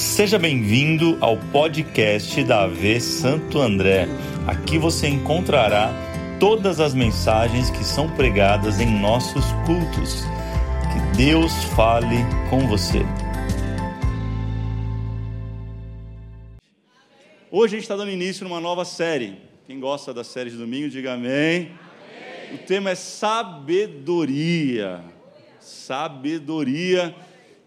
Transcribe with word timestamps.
Seja 0.00 0.38
bem-vindo 0.38 1.18
ao 1.20 1.36
podcast 1.36 2.42
da 2.44 2.62
AV 2.62 2.98
Santo 3.00 3.60
André. 3.60 4.08
Aqui 4.46 4.78
você 4.78 5.06
encontrará 5.06 5.92
todas 6.40 6.80
as 6.80 6.94
mensagens 6.94 7.68
que 7.68 7.84
são 7.84 8.08
pregadas 8.16 8.80
em 8.80 8.98
nossos 8.98 9.44
cultos. 9.66 10.24
Que 10.90 11.16
Deus 11.18 11.52
fale 11.76 12.16
com 12.48 12.66
você. 12.66 13.00
Hoje 17.50 17.74
a 17.74 17.76
gente 17.76 17.82
está 17.82 17.94
dando 17.94 18.10
início 18.10 18.48
numa 18.48 18.58
nova 18.58 18.86
série. 18.86 19.36
Quem 19.66 19.78
gosta 19.78 20.14
da 20.14 20.24
série 20.24 20.48
de 20.48 20.56
domingo, 20.56 20.88
diga 20.88 21.12
amém. 21.12 21.72
amém. 21.72 22.54
O 22.54 22.58
tema 22.66 22.88
é 22.88 22.94
sabedoria. 22.94 25.04
Sabedoria. 25.60 27.14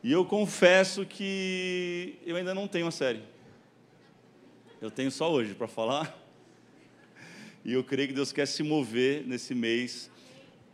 E 0.04 0.12
eu 0.12 0.26
confesso 0.26 1.06
que 1.06 2.20
eu 2.26 2.36
ainda 2.36 2.54
não 2.54 2.68
tenho 2.68 2.86
a 2.86 2.92
série. 2.92 3.22
Eu 4.82 4.92
tenho 4.92 5.10
só 5.10 5.32
hoje 5.32 5.54
para 5.54 5.66
falar. 5.66 6.14
E 7.64 7.72
eu 7.72 7.82
creio 7.86 8.10
que 8.10 8.14
Deus 8.14 8.34
quer 8.34 8.46
se 8.46 8.62
mover 8.64 9.26
nesse 9.26 9.56
mês 9.56 10.12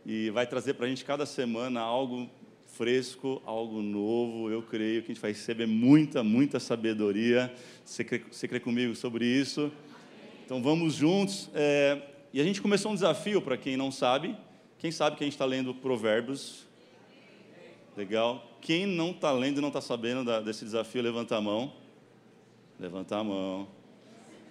e 0.04 0.30
vai 0.30 0.48
trazer 0.48 0.74
para 0.74 0.86
a 0.86 0.88
gente 0.88 1.04
cada 1.04 1.24
semana 1.24 1.78
algo 1.78 2.28
fresco, 2.66 3.40
algo 3.46 3.80
novo. 3.80 4.50
Eu 4.50 4.64
creio 4.64 5.00
que 5.00 5.12
a 5.12 5.14
gente 5.14 5.22
vai 5.22 5.30
receber 5.30 5.66
muita, 5.66 6.24
muita 6.24 6.58
sabedoria. 6.58 7.54
Você 7.84 8.02
crê, 8.02 8.24
você 8.28 8.48
crê 8.48 8.58
comigo 8.58 8.96
sobre 8.96 9.24
isso? 9.24 9.70
Então 10.44 10.60
vamos 10.60 10.94
juntos. 10.94 11.48
É, 11.54 12.02
e 12.32 12.40
a 12.40 12.44
gente 12.44 12.60
começou 12.60 12.90
um 12.90 12.94
desafio 12.94 13.40
para 13.40 13.56
quem 13.56 13.76
não 13.76 13.92
sabe. 13.92 14.36
Quem 14.76 14.90
sabe 14.90 15.14
que 15.16 15.22
a 15.22 15.26
gente 15.26 15.34
está 15.34 15.44
lendo 15.44 15.72
Provérbios? 15.72 16.66
Legal. 17.96 18.49
Quem 18.60 18.86
não 18.86 19.10
está 19.10 19.32
lendo 19.32 19.58
e 19.58 19.60
não 19.60 19.68
está 19.68 19.80
sabendo 19.80 20.24
da, 20.24 20.40
desse 20.40 20.64
desafio, 20.64 21.02
levanta 21.02 21.36
a 21.36 21.40
mão. 21.40 21.72
Levanta 22.78 23.16
a 23.16 23.24
mão. 23.24 23.68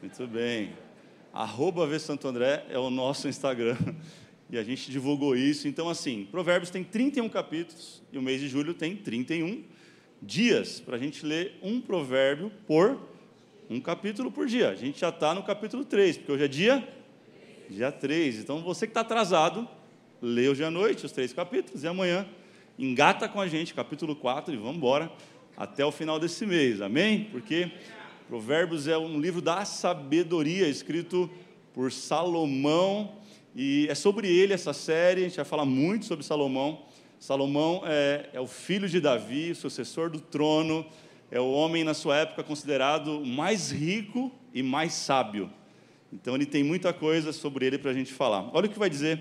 Muito 0.02 0.28
bem. 0.28 0.74
Arroba 1.32 1.86
V 1.86 2.00
Santo 2.00 2.28
André 2.28 2.66
é 2.70 2.78
o 2.80 2.90
nosso 2.90 3.28
Instagram. 3.28 3.78
E 4.52 4.58
a 4.58 4.64
gente 4.64 4.90
divulgou 4.90 5.36
isso. 5.36 5.68
Então, 5.68 5.88
assim, 5.88 6.28
Provérbios 6.32 6.72
tem 6.72 6.84
31 6.84 7.30
capítulos 7.30 8.02
e 8.12 8.18
o 8.18 8.22
mês 8.22 8.42
de 8.42 8.48
julho 8.48 8.74
tem 8.74 8.96
31 8.96 9.64
dias 10.20 10.80
para 10.80 10.96
a 10.96 11.00
gente 11.00 11.24
ler 11.24 11.60
um 11.62 11.80
provérbio 11.80 12.52
por 12.66 13.00
um 13.70 13.80
capítulo 13.80 14.32
por 14.32 14.48
dia. 14.48 14.70
A 14.70 14.76
gente 14.76 15.02
já 15.02 15.10
está 15.10 15.36
no 15.36 15.44
capítulo 15.44 15.86
3, 15.86 16.18
porque 16.18 16.32
hoje 16.32 16.44
é 16.46 16.48
dia? 16.48 16.90
Dia 17.70 17.92
3. 17.92 18.40
Então, 18.40 18.64
você 18.64 18.88
que 18.88 18.92
está 18.92 19.02
atrasado, 19.02 19.68
lê 20.20 20.50
hoje 20.50 20.64
à 20.64 20.72
noite 20.72 21.06
os 21.06 21.12
três 21.12 21.32
capítulos 21.32 21.84
e 21.84 21.88
amanhã 21.88 22.28
engata 22.80 23.28
com 23.28 23.42
a 23.42 23.48
gente, 23.48 23.74
capítulo 23.74 24.16
4, 24.16 24.54
e 24.54 24.58
vamos 24.58 24.78
embora 24.78 25.12
até 25.58 25.86
o 25.86 25.92
final 25.92 26.18
desse 26.18 26.46
mês, 26.46 26.80
amém? 26.80 27.26
Porque 27.30 27.70
Provérbios 28.30 28.88
é 28.88 28.98
um 28.98 29.20
livro 29.20 29.42
da 29.42 29.66
sabedoria, 29.66 30.66
escrito 30.66 31.30
por 31.74 31.92
Salomão, 31.92 33.18
e 33.54 33.86
é 33.90 33.96
sobre 33.96 34.30
ele 34.30 34.54
essa 34.54 34.72
série, 34.72 35.22
a 35.22 35.24
gente 35.26 35.36
vai 35.36 35.44
falar 35.44 35.66
muito 35.66 36.06
sobre 36.06 36.24
Salomão. 36.24 36.86
Salomão 37.20 37.84
é, 37.86 38.30
é 38.32 38.40
o 38.40 38.48
filho 38.48 38.88
de 38.88 39.02
Davi, 39.02 39.54
sucessor 39.54 40.10
do 40.10 40.22
trono, 40.22 40.86
é 41.30 41.40
o 41.40 41.52
homem 41.52 41.84
na 41.84 41.94
sua 41.94 42.16
época 42.20 42.44
considerado 42.44 43.26
mais 43.26 43.72
rico 43.72 44.32
e 44.54 44.64
mais 44.64 44.94
sábio. 44.94 45.52
Então 46.14 46.34
ele 46.34 46.46
tem 46.46 46.64
muita 46.64 46.94
coisa 46.94 47.34
sobre 47.34 47.66
ele 47.66 47.78
para 47.78 47.92
a 47.92 47.94
gente 47.94 48.14
falar. 48.14 48.50
Olha 48.54 48.68
o 48.68 48.70
que 48.70 48.80
vai 48.80 48.90
dizer 48.90 49.20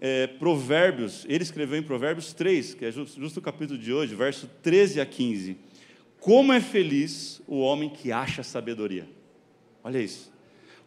é, 0.00 0.26
Provérbios, 0.26 1.24
ele 1.28 1.42
escreveu 1.42 1.78
em 1.78 1.82
Provérbios 1.82 2.32
3, 2.32 2.74
que 2.74 2.84
é 2.84 2.92
justo, 2.92 3.20
justo 3.20 3.38
o 3.38 3.42
capítulo 3.42 3.78
de 3.78 3.92
hoje, 3.92 4.14
verso 4.14 4.48
13 4.62 5.00
a 5.00 5.06
15. 5.06 5.56
Como 6.20 6.52
é 6.52 6.60
feliz 6.60 7.42
o 7.46 7.60
homem 7.60 7.88
que 7.88 8.12
acha 8.12 8.42
sabedoria. 8.42 9.08
Olha 9.82 10.00
isso. 10.00 10.32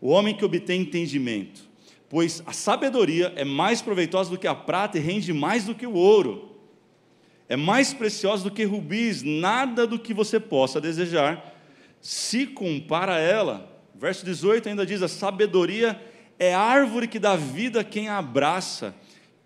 O 0.02 0.10
homem 0.10 0.36
que 0.36 0.46
obtém 0.46 0.82
entendimento, 0.82 1.62
pois 2.10 2.44
a 2.46 2.54
sabedoria 2.54 3.34
é 3.36 3.44
mais 3.44 3.82
proveitosa 3.82 4.30
do 4.30 4.38
que 4.38 4.48
a 4.48 4.56
prata 4.56 4.98
e 4.98 5.02
rende 5.02 5.34
mais 5.34 5.66
do 5.66 5.76
que 5.76 5.88
o 5.88 5.94
ouro. 5.94 6.56
É 7.50 7.56
mais 7.56 7.94
preciosa 7.94 8.44
do 8.44 8.52
que 8.52 8.64
rubis, 8.64 9.24
nada 9.24 9.88
do 9.88 9.98
que 9.98 10.14
você 10.14 10.40
possa 10.40 10.82
desejar 10.82 11.56
se 12.02 12.46
compara 12.48 13.16
a 13.16 13.20
ela. 13.20 13.70
Verso 13.96 14.26
18 14.26 14.70
ainda 14.70 14.86
diz: 14.86 15.02
a 15.02 15.08
sabedoria 15.08 15.90
é 15.90 16.17
árvore 16.54 17.08
que 17.08 17.20
dá 17.20 17.36
vida 17.36 17.82
a 17.82 17.84
quem 17.84 18.10
a 18.10 18.18
abraça, 18.18 18.96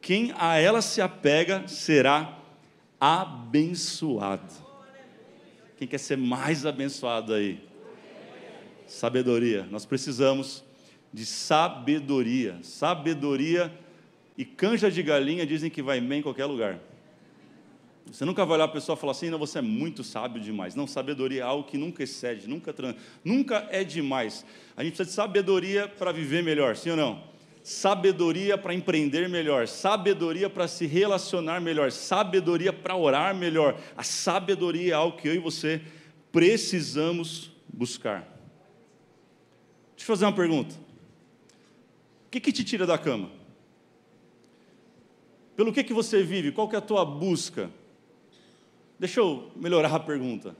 quem 0.01 0.33
a 0.37 0.57
ela 0.57 0.81
se 0.81 1.01
apega 1.01 1.67
será 1.67 2.37
abençoado. 2.99 4.53
Quem 5.77 5.87
quer 5.87 5.97
ser 5.97 6.17
mais 6.17 6.65
abençoado 6.65 7.33
aí? 7.33 7.59
Sabedoria. 8.85 9.65
Nós 9.71 9.85
precisamos 9.85 10.63
de 11.13 11.25
sabedoria. 11.25 12.59
Sabedoria 12.61 13.71
e 14.37 14.45
canja 14.45 14.91
de 14.91 15.01
galinha 15.01 15.45
dizem 15.45 15.69
que 15.69 15.81
vai 15.81 15.99
bem 15.99 16.19
em 16.19 16.21
qualquer 16.21 16.45
lugar. 16.45 16.79
Você 18.09 18.25
nunca 18.25 18.45
vai 18.45 18.57
olhar 18.57 18.67
para 18.67 18.77
a 18.77 18.81
pessoa 18.81 18.95
e 18.95 18.99
falar 18.99 19.11
assim, 19.11 19.29
não, 19.29 19.37
você 19.37 19.59
é 19.59 19.61
muito 19.61 20.03
sábio 20.03 20.41
demais. 20.41 20.75
Não, 20.75 20.87
sabedoria 20.87 21.41
é 21.41 21.43
algo 21.43 21.63
que 21.63 21.77
nunca 21.77 22.03
excede, 22.03 22.47
nunca, 22.47 22.73
nunca 23.23 23.67
é 23.69 23.83
demais. 23.83 24.45
A 24.75 24.83
gente 24.83 24.95
precisa 24.95 25.09
de 25.09 25.15
sabedoria 25.15 25.87
para 25.87 26.11
viver 26.11 26.43
melhor, 26.43 26.75
sim 26.75 26.89
ou 26.89 26.97
não? 26.97 27.23
Sabedoria 27.63 28.57
para 28.57 28.73
empreender 28.73 29.29
melhor, 29.29 29.67
sabedoria 29.67 30.49
para 30.49 30.67
se 30.67 30.87
relacionar 30.87 31.61
melhor, 31.61 31.91
sabedoria 31.91 32.73
para 32.73 32.95
orar 32.95 33.35
melhor. 33.35 33.79
A 33.95 34.03
sabedoria 34.03 34.93
é 34.93 34.95
algo 34.95 35.15
que 35.15 35.27
eu 35.27 35.35
e 35.35 35.39
você 35.39 35.81
precisamos 36.31 37.51
buscar. 37.71 38.21
Deixa 39.95 40.03
eu 40.11 40.15
fazer 40.15 40.25
uma 40.25 40.33
pergunta. 40.33 40.73
O 42.25 42.31
que, 42.31 42.39
que 42.39 42.51
te 42.51 42.63
tira 42.63 42.87
da 42.87 42.97
cama? 42.97 43.29
Pelo 45.55 45.71
que, 45.71 45.83
que 45.83 45.93
você 45.93 46.23
vive? 46.23 46.51
Qual 46.51 46.67
que 46.67 46.75
é 46.75 46.79
a 46.79 46.81
tua 46.81 47.05
busca? 47.05 47.69
Deixa 49.01 49.19
eu 49.19 49.51
melhorar 49.55 49.95
a 49.95 49.99
pergunta. 49.99 50.55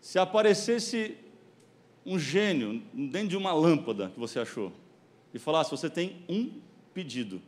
Se 0.00 0.18
aparecesse 0.18 1.16
um 2.04 2.18
gênio 2.18 2.82
dentro 2.92 3.28
de 3.28 3.36
uma 3.36 3.52
lâmpada 3.52 4.08
que 4.08 4.18
você 4.18 4.40
achou 4.40 4.72
e 5.32 5.38
falasse: 5.38 5.70
Você 5.70 5.88
tem 5.88 6.24
um 6.28 6.60
pedido, 6.92 7.40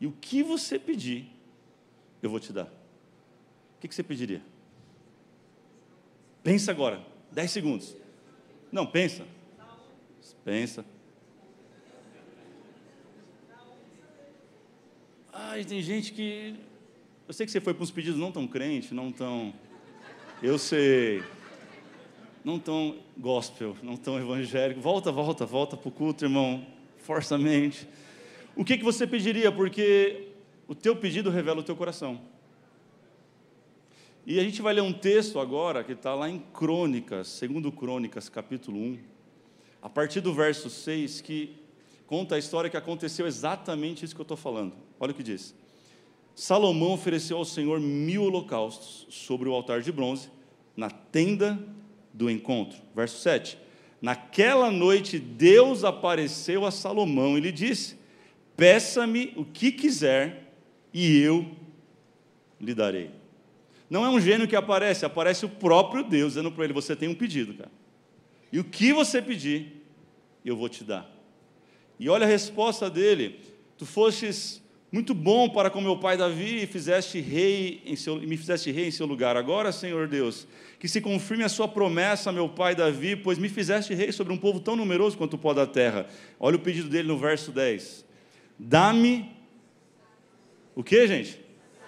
e 0.00 0.06
o 0.06 0.12
que 0.12 0.42
você 0.42 0.78
pedir, 0.78 1.26
eu 2.22 2.30
vou 2.30 2.40
te 2.40 2.54
dar. 2.54 2.72
O 3.76 3.80
que 3.86 3.94
você 3.94 4.02
pediria? 4.02 4.40
Pensa 6.42 6.70
agora, 6.70 7.04
10 7.32 7.50
segundos. 7.50 7.94
Não, 8.72 8.86
pensa. 8.86 9.26
Pensa. 10.42 10.86
Ai, 15.30 15.66
tem 15.66 15.82
gente 15.82 16.14
que 16.14 16.71
eu 17.26 17.32
sei 17.34 17.46
que 17.46 17.52
você 17.52 17.60
foi 17.60 17.72
para 17.72 17.82
uns 17.82 17.90
pedidos 17.90 18.18
não 18.18 18.32
tão 18.32 18.46
crente, 18.46 18.92
não 18.92 19.12
tão. 19.12 19.54
Eu 20.42 20.58
sei. 20.58 21.22
Não 22.44 22.58
tão 22.58 22.96
gospel, 23.16 23.76
não 23.82 23.96
tão 23.96 24.18
evangélico. 24.18 24.80
Volta, 24.80 25.12
volta, 25.12 25.46
volta 25.46 25.76
para 25.76 25.88
o 25.88 25.92
culto, 25.92 26.24
irmão. 26.24 26.66
Força 26.98 27.36
a 27.36 27.38
mente. 27.38 27.88
O 28.56 28.64
que, 28.64 28.76
que 28.76 28.84
você 28.84 29.06
pediria? 29.06 29.52
Porque 29.52 30.28
o 30.66 30.74
teu 30.74 30.96
pedido 30.96 31.30
revela 31.30 31.60
o 31.60 31.62
teu 31.62 31.76
coração. 31.76 32.20
E 34.26 34.38
a 34.38 34.42
gente 34.42 34.60
vai 34.60 34.74
ler 34.74 34.82
um 34.82 34.92
texto 34.92 35.38
agora 35.38 35.82
que 35.82 35.92
está 35.92 36.14
lá 36.14 36.28
em 36.28 36.38
Crônicas, 36.38 37.28
segundo 37.28 37.72
Crônicas, 37.72 38.28
capítulo 38.28 38.78
1, 38.78 38.98
a 39.80 39.88
partir 39.88 40.20
do 40.20 40.32
verso 40.32 40.70
6, 40.70 41.20
que 41.20 41.56
conta 42.06 42.36
a 42.36 42.38
história 42.38 42.70
que 42.70 42.76
aconteceu 42.76 43.26
exatamente 43.26 44.04
isso 44.04 44.14
que 44.14 44.20
eu 44.20 44.24
estou 44.24 44.36
falando. 44.36 44.76
Olha 45.00 45.12
o 45.12 45.14
que 45.14 45.22
diz. 45.22 45.54
Salomão 46.34 46.92
ofereceu 46.92 47.36
ao 47.36 47.44
Senhor 47.44 47.80
mil 47.80 48.24
holocaustos 48.24 49.06
sobre 49.10 49.48
o 49.48 49.52
altar 49.52 49.82
de 49.82 49.92
bronze, 49.92 50.30
na 50.76 50.90
tenda 50.90 51.58
do 52.12 52.30
encontro. 52.30 52.78
Verso 52.94 53.18
7. 53.18 53.58
Naquela 54.00 54.70
noite, 54.70 55.18
Deus 55.18 55.84
apareceu 55.84 56.64
a 56.66 56.70
Salomão 56.70 57.36
e 57.36 57.40
lhe 57.40 57.52
disse: 57.52 57.96
Peça-me 58.56 59.32
o 59.36 59.44
que 59.44 59.70
quiser 59.70 60.54
e 60.92 61.20
eu 61.20 61.50
lhe 62.60 62.74
darei. 62.74 63.10
Não 63.88 64.04
é 64.04 64.08
um 64.08 64.20
gênio 64.20 64.48
que 64.48 64.56
aparece, 64.56 65.04
aparece 65.04 65.44
o 65.44 65.50
próprio 65.50 66.02
Deus 66.02 66.32
dizendo 66.32 66.50
para 66.50 66.64
ele: 66.64 66.72
Você 66.72 66.96
tem 66.96 67.08
um 67.08 67.14
pedido, 67.14 67.54
cara. 67.54 67.70
E 68.50 68.58
o 68.58 68.64
que 68.64 68.92
você 68.92 69.20
pedir, 69.20 69.84
eu 70.44 70.56
vou 70.56 70.68
te 70.68 70.82
dar. 70.82 71.10
E 71.98 72.08
olha 72.08 72.24
a 72.24 72.28
resposta 72.28 72.88
dele: 72.88 73.40
Tu 73.76 73.84
fostes 73.84 74.61
muito 74.92 75.14
bom 75.14 75.48
para 75.48 75.70
com 75.70 75.80
meu 75.80 75.96
pai 75.96 76.18
Davi 76.18 76.66
fizeste 76.66 77.18
rei 77.18 77.80
em 77.86 77.96
seu, 77.96 78.16
me 78.16 78.36
fizeste 78.36 78.70
rei 78.70 78.88
em 78.88 78.90
seu 78.90 79.06
lugar. 79.06 79.38
Agora, 79.38 79.72
Senhor 79.72 80.06
Deus, 80.06 80.46
que 80.78 80.86
se 80.86 81.00
confirme 81.00 81.42
a 81.44 81.48
sua 81.48 81.66
promessa, 81.66 82.30
meu 82.30 82.46
pai 82.46 82.74
Davi, 82.74 83.16
pois 83.16 83.38
me 83.38 83.48
fizeste 83.48 83.94
rei 83.94 84.12
sobre 84.12 84.34
um 84.34 84.36
povo 84.36 84.60
tão 84.60 84.76
numeroso 84.76 85.16
quanto 85.16 85.32
o 85.34 85.38
pó 85.38 85.54
da 85.54 85.66
terra. 85.66 86.06
Olha 86.38 86.56
o 86.56 86.58
pedido 86.58 86.90
dele 86.90 87.08
no 87.08 87.16
verso 87.16 87.50
10. 87.50 88.04
Dá-me 88.58 89.34
o 90.74 90.84
que, 90.84 91.06
gente? 91.06 91.40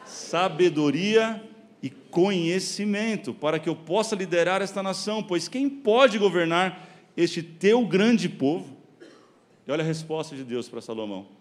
Sabedoria 0.06 1.42
e 1.82 1.90
conhecimento, 1.90 3.34
para 3.34 3.58
que 3.58 3.68
eu 3.68 3.76
possa 3.76 4.16
liderar 4.16 4.62
esta 4.62 4.82
nação, 4.82 5.22
pois 5.22 5.46
quem 5.46 5.68
pode 5.68 6.18
governar 6.18 6.88
este 7.14 7.42
teu 7.42 7.84
grande 7.84 8.30
povo? 8.30 8.74
E 9.68 9.70
olha 9.70 9.84
a 9.84 9.86
resposta 9.86 10.34
de 10.34 10.42
Deus 10.42 10.70
para 10.70 10.80
Salomão. 10.80 11.33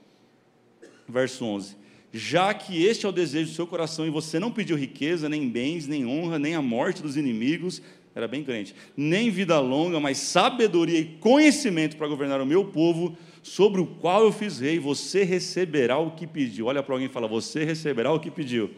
Verso 1.07 1.45
11: 1.45 1.75
Já 2.11 2.53
que 2.53 2.83
este 2.83 3.05
é 3.05 3.09
o 3.09 3.11
desejo 3.11 3.50
do 3.50 3.55
seu 3.55 3.67
coração 3.67 4.05
e 4.05 4.09
você 4.09 4.39
não 4.39 4.51
pediu 4.51 4.77
riqueza, 4.77 5.27
nem 5.29 5.47
bens, 5.50 5.88
nem 5.88 6.05
honra, 6.05 6.39
nem 6.39 6.55
a 6.55 6.61
morte 6.61 7.01
dos 7.01 7.17
inimigos, 7.17 7.81
era 8.15 8.27
bem 8.27 8.44
crente, 8.44 8.75
nem 8.95 9.31
vida 9.31 9.59
longa, 9.59 10.00
mas 10.00 10.19
sabedoria 10.19 11.00
e 11.00 11.05
conhecimento 11.19 11.97
para 11.97 12.07
governar 12.07 12.39
o 12.41 12.45
meu 12.45 12.65
povo, 12.65 13.17
sobre 13.41 13.81
o 13.81 13.85
qual 13.85 14.23
eu 14.23 14.31
fiz 14.31 14.59
rei, 14.59 14.79
você 14.79 15.23
receberá 15.23 15.97
o 15.97 16.11
que 16.11 16.25
pediu. 16.25 16.67
Olha 16.67 16.83
para 16.83 16.95
alguém 16.95 17.09
e 17.09 17.11
fala: 17.11 17.27
Você 17.27 17.63
receberá 17.63 18.11
o 18.11 18.19
que 18.19 18.31
pediu. 18.31 18.69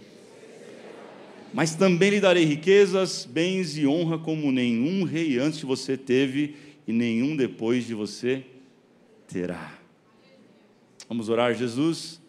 Mas 1.54 1.76
também 1.76 2.10
lhe 2.10 2.20
darei 2.20 2.44
riquezas, 2.44 3.26
bens 3.26 3.78
e 3.78 3.88
honra, 3.88 4.18
como 4.18 4.52
nenhum 4.52 5.04
rei 5.04 5.38
antes 5.38 5.60
de 5.60 5.66
você 5.66 5.96
teve 5.96 6.56
e 6.88 6.92
nenhum 6.92 7.36
depois 7.36 7.86
de 7.86 7.94
você 7.94 8.44
terá. 9.28 9.85
Vamos 11.08 11.30
orar, 11.30 11.54
Jesus. 11.54 12.20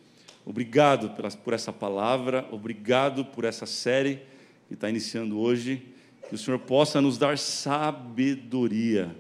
Obrigado 0.45 1.17
por 1.43 1.55
essa 1.55 1.73
palavra, 1.73 2.47
obrigado 2.51 3.25
por 3.25 3.45
essa 3.45 3.65
série 3.65 4.21
que 4.69 4.75
está 4.75 4.91
iniciando 4.91 5.39
hoje. 5.39 5.83
Que 6.29 6.35
o 6.35 6.39
Senhor 6.39 6.59
possa 6.59 7.01
nos 7.01 7.17
dar 7.17 7.39
sabedoria 7.39 9.17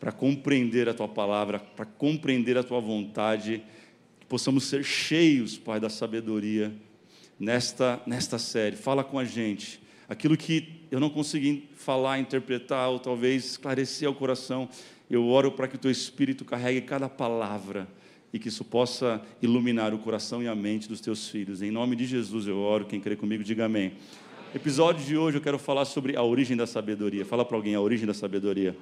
para 0.00 0.10
compreender 0.10 0.88
a 0.88 0.94
tua 0.94 1.06
palavra, 1.06 1.60
para 1.60 1.84
compreender 1.84 2.58
a 2.58 2.64
tua 2.64 2.80
vontade, 2.80 3.62
que 4.18 4.26
possamos 4.26 4.64
ser 4.64 4.82
cheios, 4.82 5.56
Pai, 5.56 5.78
da 5.78 5.88
sabedoria 5.88 6.74
nesta, 7.38 8.02
nesta 8.04 8.36
série. 8.36 8.74
Fala 8.74 9.04
com 9.04 9.16
a 9.16 9.24
gente. 9.24 9.80
Aquilo 10.08 10.36
que 10.36 10.86
eu 10.90 10.98
não 10.98 11.10
consegui 11.10 11.68
falar, 11.76 12.18
interpretar, 12.18 12.88
ou 12.88 12.98
talvez 12.98 13.44
esclarecer 13.44 14.08
ao 14.08 14.14
coração, 14.14 14.68
eu 15.08 15.28
oro 15.28 15.52
para 15.52 15.68
que 15.68 15.76
o 15.76 15.78
teu 15.78 15.90
Espírito 15.90 16.44
carregue 16.44 16.80
cada 16.80 17.08
palavra 17.08 17.86
e 18.32 18.38
que 18.38 18.48
isso 18.48 18.64
possa 18.64 19.22
iluminar 19.40 19.94
o 19.94 19.98
coração 19.98 20.42
e 20.42 20.48
a 20.48 20.54
mente 20.54 20.88
dos 20.88 21.00
teus 21.00 21.28
filhos. 21.28 21.62
Em 21.62 21.70
nome 21.70 21.96
de 21.96 22.06
Jesus 22.06 22.46
eu 22.46 22.58
oro. 22.58 22.84
Quem 22.84 23.00
crê 23.00 23.16
comigo, 23.16 23.42
diga 23.42 23.64
amém. 23.64 23.92
Episódio 24.54 25.04
de 25.04 25.16
hoje 25.16 25.38
eu 25.38 25.42
quero 25.42 25.58
falar 25.58 25.84
sobre 25.84 26.16
a 26.16 26.22
origem 26.22 26.56
da 26.56 26.66
sabedoria. 26.66 27.24
Fala 27.24 27.44
para 27.44 27.56
alguém 27.56 27.74
a 27.74 27.80
origem 27.80 28.06
da 28.06 28.14
sabedoria. 28.14 28.76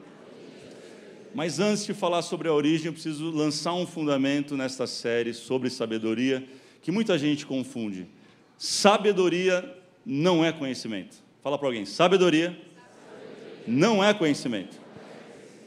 Mas 1.35 1.61
antes 1.61 1.85
de 1.85 1.93
falar 1.93 2.23
sobre 2.23 2.49
a 2.49 2.53
origem, 2.53 2.87
eu 2.87 2.93
preciso 2.93 3.31
lançar 3.31 3.75
um 3.75 3.87
fundamento 3.87 4.57
nesta 4.57 4.87
série 4.87 5.35
sobre 5.35 5.69
sabedoria 5.69 6.43
que 6.81 6.91
muita 6.91 7.19
gente 7.19 7.45
confunde. 7.45 8.07
Sabedoria 8.57 9.77
não 10.05 10.45
é 10.45 10.51
conhecimento. 10.53 11.17
Fala 11.43 11.59
para 11.59 11.69
alguém, 11.69 11.85
sabedoria 11.85 12.59
não 13.67 14.03
é 14.03 14.15
conhecimento. 14.15 14.86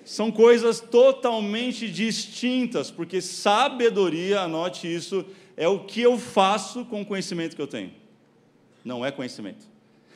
São 0.10 0.32
coisas 0.32 0.80
totalmente 0.80 1.88
distintas, 1.88 2.90
porque 2.90 3.22
sabedoria, 3.22 4.42
anote 4.42 4.92
isso, 4.92 5.24
é 5.56 5.68
o 5.68 5.82
que 5.86 6.02
eu 6.02 6.18
faço 6.18 6.84
com 6.86 7.04
o 7.04 7.06
conhecimento 7.06 7.56
que 7.56 7.62
eu 7.62 7.68
tenho. 7.68 7.94
Não 8.84 9.06
é 9.06 9.12
conhecimento. 9.12 9.68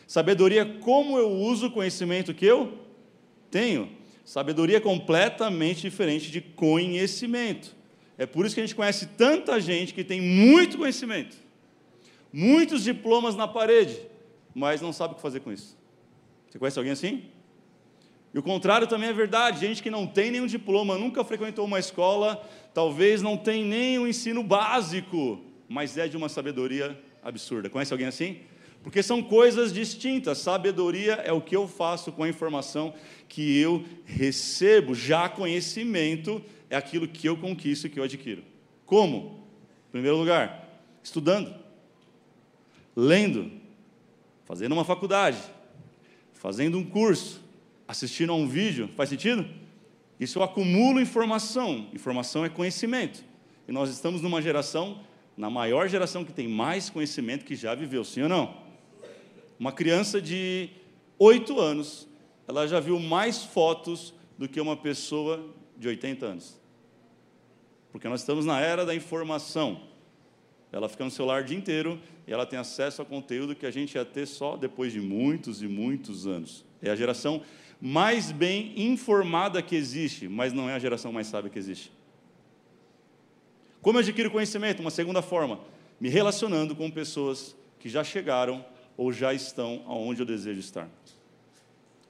Sabedoria 0.08 0.64
é 0.64 0.66
como 0.66 1.20
eu 1.20 1.30
uso 1.30 1.68
o 1.68 1.72
conhecimento 1.72 2.34
que 2.34 2.44
eu 2.44 2.76
tenho. 3.52 3.88
Sabedoria 4.26 4.78
é 4.78 4.80
completamente 4.80 5.82
diferente 5.82 6.32
de 6.32 6.42
conhecimento. 6.42 7.76
É 8.18 8.26
por 8.26 8.48
isso 8.48 8.56
que 8.56 8.62
a 8.62 8.66
gente 8.66 8.76
conhece 8.76 9.06
tanta 9.16 9.62
gente 9.62 9.94
que 9.94 10.04
tem 10.04 10.20
muito 10.20 10.80
conhecimento, 10.80 11.38
muitos 12.34 12.84
diplomas 12.84 13.36
na 13.36 13.48
parede, 13.48 14.02
mas 14.56 14.82
não 14.82 14.92
sabe 14.92 15.14
o 15.14 15.18
que 15.18 15.22
fazer 15.22 15.42
com 15.42 15.52
isso. 15.52 15.78
Você 16.50 16.58
conhece 16.58 16.80
alguém 16.80 16.94
assim? 16.94 17.26
E 18.34 18.40
o 18.40 18.44
contrário 18.44 18.88
também 18.88 19.10
é 19.10 19.14
verdade. 19.14 19.60
Gente 19.60 19.84
que 19.84 19.92
não 19.92 20.08
tem 20.08 20.32
nenhum 20.32 20.48
diploma, 20.48 20.98
nunca 20.98 21.24
frequentou 21.24 21.66
uma 21.66 21.80
escola, 21.80 22.44
talvez 22.74 23.22
não 23.22 23.38
tem 23.38 23.64
nem 23.64 24.00
o 24.00 24.08
ensino 24.08 24.42
básico, 24.42 25.40
mas 25.70 25.98
é 25.98 26.08
de 26.08 26.18
uma 26.18 26.28
sabedoria 26.28 27.00
absurda. 27.22 27.70
Conhece 27.70 27.94
alguém 27.94 28.08
assim? 28.08 28.40
Porque 28.82 29.04
são 29.04 29.22
coisas 29.22 29.72
distintas. 29.72 30.40
Sabedoria 30.40 31.14
é 31.14 31.32
o 31.32 31.42
que 31.42 31.56
eu 31.56 31.68
faço 31.68 32.12
com 32.12 32.24
a 32.24 32.30
informação 32.30 32.94
que 33.30 33.58
eu 33.60 33.86
recebo. 34.04 34.96
Já 34.96 35.30
conhecimento 35.30 36.44
é 36.70 36.76
aquilo 36.76 37.08
que 37.08 37.28
eu 37.28 37.38
conquisto 37.38 37.86
e 37.86 37.90
que 37.90 38.00
eu 38.00 38.04
adquiro. 38.04 38.44
Como? 38.86 39.48
Em 39.88 39.92
primeiro 39.92 40.18
lugar, 40.18 40.82
estudando, 41.04 41.54
lendo, 42.96 43.52
fazendo 44.44 44.74
uma 44.74 44.84
faculdade, 44.84 45.38
fazendo 46.34 46.78
um 46.78 46.84
curso, 46.84 47.43
assistindo 47.88 48.32
a 48.32 48.36
um 48.36 48.48
vídeo. 48.48 48.90
Faz 48.96 49.10
sentido? 49.10 49.46
Isso 50.20 50.40
eu 50.40 50.44
acumulo 50.44 51.02
informação. 51.02 51.88
Informação 51.94 52.46
é 52.46 52.50
conhecimento. 52.50 53.24
E 53.68 53.72
nós 53.72 53.90
estamos 53.90 54.22
numa 54.22 54.42
geração, 54.42 55.00
na 55.36 55.50
maior 55.50 55.88
geração 55.88 56.24
que 56.24 56.32
tem 56.32 56.48
mais 56.48 56.90
conhecimento 56.90 57.46
que 57.46 57.56
já 57.56 57.74
viveu, 57.74 58.04
sim 58.04 58.24
ou 58.24 58.30
não? 58.30 58.56
Uma 59.60 59.72
criança 59.72 60.22
de 60.22 60.70
oito 61.18 61.60
anos, 61.60 62.08
ela 62.48 62.68
já 62.68 62.80
viu 62.80 63.00
mais 63.00 63.44
fotos 63.44 64.14
do 64.38 64.48
que 64.48 64.60
uma 64.60 64.76
pessoa 64.76 65.44
de 65.78 65.88
80 65.88 66.26
anos. 66.26 66.62
Porque 67.92 68.08
nós 68.10 68.22
estamos 68.22 68.46
na 68.46 68.60
era 68.60 68.86
da 68.86 68.96
informação. 68.96 69.82
Ela 70.72 70.90
fica 70.90 71.06
no 71.06 71.12
celular 71.12 71.44
o 71.44 71.46
dia 71.46 71.58
inteiro 71.58 72.00
e 72.26 72.34
ela 72.34 72.46
tem 72.46 72.58
acesso 72.58 73.02
a 73.02 73.06
conteúdo 73.06 73.56
que 73.56 73.66
a 73.66 73.72
gente 73.72 73.94
ia 73.94 74.04
ter 74.04 74.26
só 74.26 74.58
depois 74.58 74.92
de 74.92 75.00
muitos 75.00 75.62
e 75.62 75.68
muitos 75.68 76.26
anos. 76.26 76.66
É 76.82 76.90
a 76.90 76.96
geração 76.96 77.42
mais 77.86 78.32
bem 78.32 78.72
informada 78.78 79.62
que 79.62 79.76
existe, 79.76 80.30
mas 80.30 80.54
não 80.54 80.70
é 80.70 80.74
a 80.74 80.80
geração 80.80 81.12
mais 81.12 81.28
sábia 81.28 81.50
que 81.52 81.60
existe. 81.60 81.92
Como 83.82 83.98
eu 83.98 84.02
adquiro 84.02 84.32
conhecimento? 84.32 84.80
Uma 84.80 84.90
segunda 84.90 85.22
forma, 85.22 85.60
me 86.00 86.08
relacionando 86.08 86.78
com 86.78 86.90
pessoas 86.90 87.54
que 87.82 87.90
já 87.90 88.02
chegaram 88.02 88.66
ou 88.96 89.12
já 89.12 89.34
estão 89.34 89.84
aonde 89.86 90.22
eu 90.22 90.26
desejo 90.26 90.62
estar. 90.62 90.88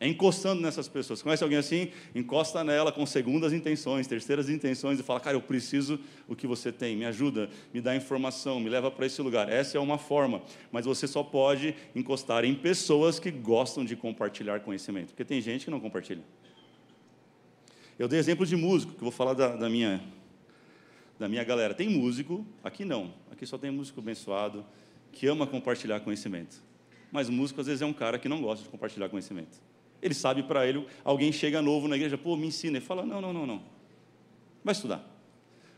É 0.04 0.08
encostando 0.10 0.62
nessas 0.62 0.90
pessoas. 0.90 1.22
Conhece 1.22 1.46
alguém 1.46 1.58
assim? 1.58 1.90
Encosta 2.14 2.62
nela 2.62 2.92
com 2.92 3.06
segundas 3.06 3.54
intenções, 3.54 4.06
terceiras 4.06 4.50
intenções 4.50 5.00
e 5.00 5.04
fala: 5.04 5.18
Cara, 5.22 5.38
eu 5.38 5.42
preciso 5.42 5.98
o 6.28 6.36
que 6.36 6.46
você 6.46 6.74
tem, 6.74 6.98
me 6.98 7.06
ajuda, 7.06 7.50
me 7.74 7.80
dá 7.80 7.96
informação, 7.96 8.60
me 8.60 8.70
leva 8.70 8.92
para 8.92 9.06
esse 9.06 9.22
lugar. 9.22 9.48
Essa 9.48 9.78
é 9.78 9.80
uma 9.80 9.98
forma, 9.98 10.42
mas 10.74 10.84
você 10.84 11.08
só 11.08 11.24
pode 11.24 11.74
encostar 11.96 12.44
em 12.44 12.54
pessoas 12.54 13.18
que 13.18 13.32
gostam 13.32 13.86
de 13.86 13.96
compartilhar 13.96 14.60
conhecimento, 14.60 15.12
porque 15.12 15.24
tem 15.24 15.40
gente 15.40 15.64
que 15.64 15.72
não 15.72 15.80
compartilha. 15.80 16.24
Eu 17.98 18.10
dei 18.10 18.20
exemplo 18.20 18.46
de 18.46 18.58
músico, 18.58 18.92
que 18.92 19.00
eu 19.00 19.06
vou 19.06 19.12
falar 19.12 19.34
da, 19.34 19.56
da 19.56 19.70
minha, 19.70 20.04
da 21.18 21.30
minha 21.30 21.46
galera. 21.46 21.74
Tem 21.74 21.88
músico, 21.88 22.46
aqui 22.62 22.84
não, 22.84 23.14
aqui 23.32 23.46
só 23.46 23.58
tem 23.58 23.72
músico 23.72 24.02
abençoado, 24.02 24.66
que 25.14 25.28
ama 25.28 25.48
compartilhar 25.48 26.02
conhecimento 26.02 26.62
mas 27.14 27.30
músico 27.30 27.62
às 27.62 27.68
vezes 27.68 27.84
é 27.84 27.86
um 27.86 27.94
cara 27.94 28.18
que 28.18 28.28
não 28.28 28.42
gosta 28.42 28.64
de 28.64 28.70
compartilhar 28.72 29.08
conhecimento. 29.08 29.62
Ele 30.04 30.14
sabe 30.14 30.44
para 30.44 30.68
ele, 30.68 30.86
alguém 31.04 31.32
chega 31.32 31.62
novo 31.62 31.88
na 31.88 31.96
igreja, 31.96 32.18
pô, 32.18 32.36
me 32.36 32.48
ensina. 32.48 32.78
Ele 32.78 32.86
fala: 32.86 33.06
não, 33.06 33.22
não, 33.22 33.32
não, 33.32 33.46
não. 33.46 33.64
Vai 34.62 34.74
estudar, 34.74 35.02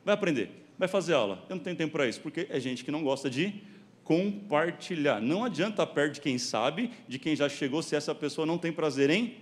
vai 0.03 0.15
aprender, 0.15 0.49
vai 0.79 0.87
fazer 0.87 1.13
aula. 1.13 1.45
Eu 1.47 1.55
não 1.55 1.63
tenho 1.63 1.75
tempo 1.75 1.93
para 1.93 2.07
isso, 2.07 2.19
porque 2.19 2.47
é 2.49 2.59
gente 2.59 2.83
que 2.83 2.89
não 2.89 3.03
gosta 3.03 3.29
de 3.29 3.61
compartilhar. 4.03 5.21
Não 5.21 5.43
adianta 5.43 5.83
estar 5.83 5.87
perto 5.87 6.15
de 6.15 6.21
quem 6.21 6.39
sabe, 6.39 6.89
de 7.07 7.19
quem 7.19 7.35
já 7.35 7.47
chegou, 7.47 7.83
se 7.83 7.95
essa 7.95 8.15
pessoa 8.15 8.47
não 8.47 8.57
tem 8.57 8.71
prazer 8.71 9.11
em 9.11 9.35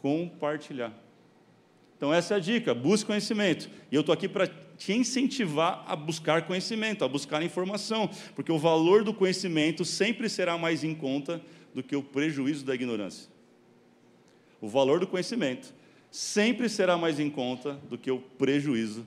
compartilhar. 0.00 0.92
Então, 1.96 2.14
essa 2.14 2.34
é 2.34 2.36
a 2.36 2.40
dica: 2.40 2.72
busque 2.74 3.06
conhecimento. 3.06 3.68
E 3.90 3.94
eu 3.96 4.00
estou 4.00 4.12
aqui 4.12 4.28
para 4.28 4.46
te 4.46 4.92
incentivar 4.92 5.84
a 5.86 5.96
buscar 5.96 6.42
conhecimento, 6.46 7.04
a 7.04 7.08
buscar 7.08 7.42
informação, 7.42 8.08
porque 8.36 8.52
o 8.52 8.58
valor 8.58 9.02
do 9.02 9.12
conhecimento 9.12 9.84
sempre 9.84 10.28
será 10.28 10.56
mais 10.56 10.84
em 10.84 10.94
conta 10.94 11.40
do 11.74 11.82
que 11.82 11.96
o 11.96 12.02
prejuízo 12.02 12.64
da 12.64 12.74
ignorância. 12.74 13.31
O 14.62 14.68
valor 14.68 14.98
do 14.98 15.06
conhecimento 15.06 15.74
sempre 16.10 16.70
será 16.70 16.96
mais 16.96 17.20
em 17.20 17.28
conta 17.28 17.74
do 17.90 17.98
que 17.98 18.10
o 18.10 18.18
prejuízo 18.18 19.06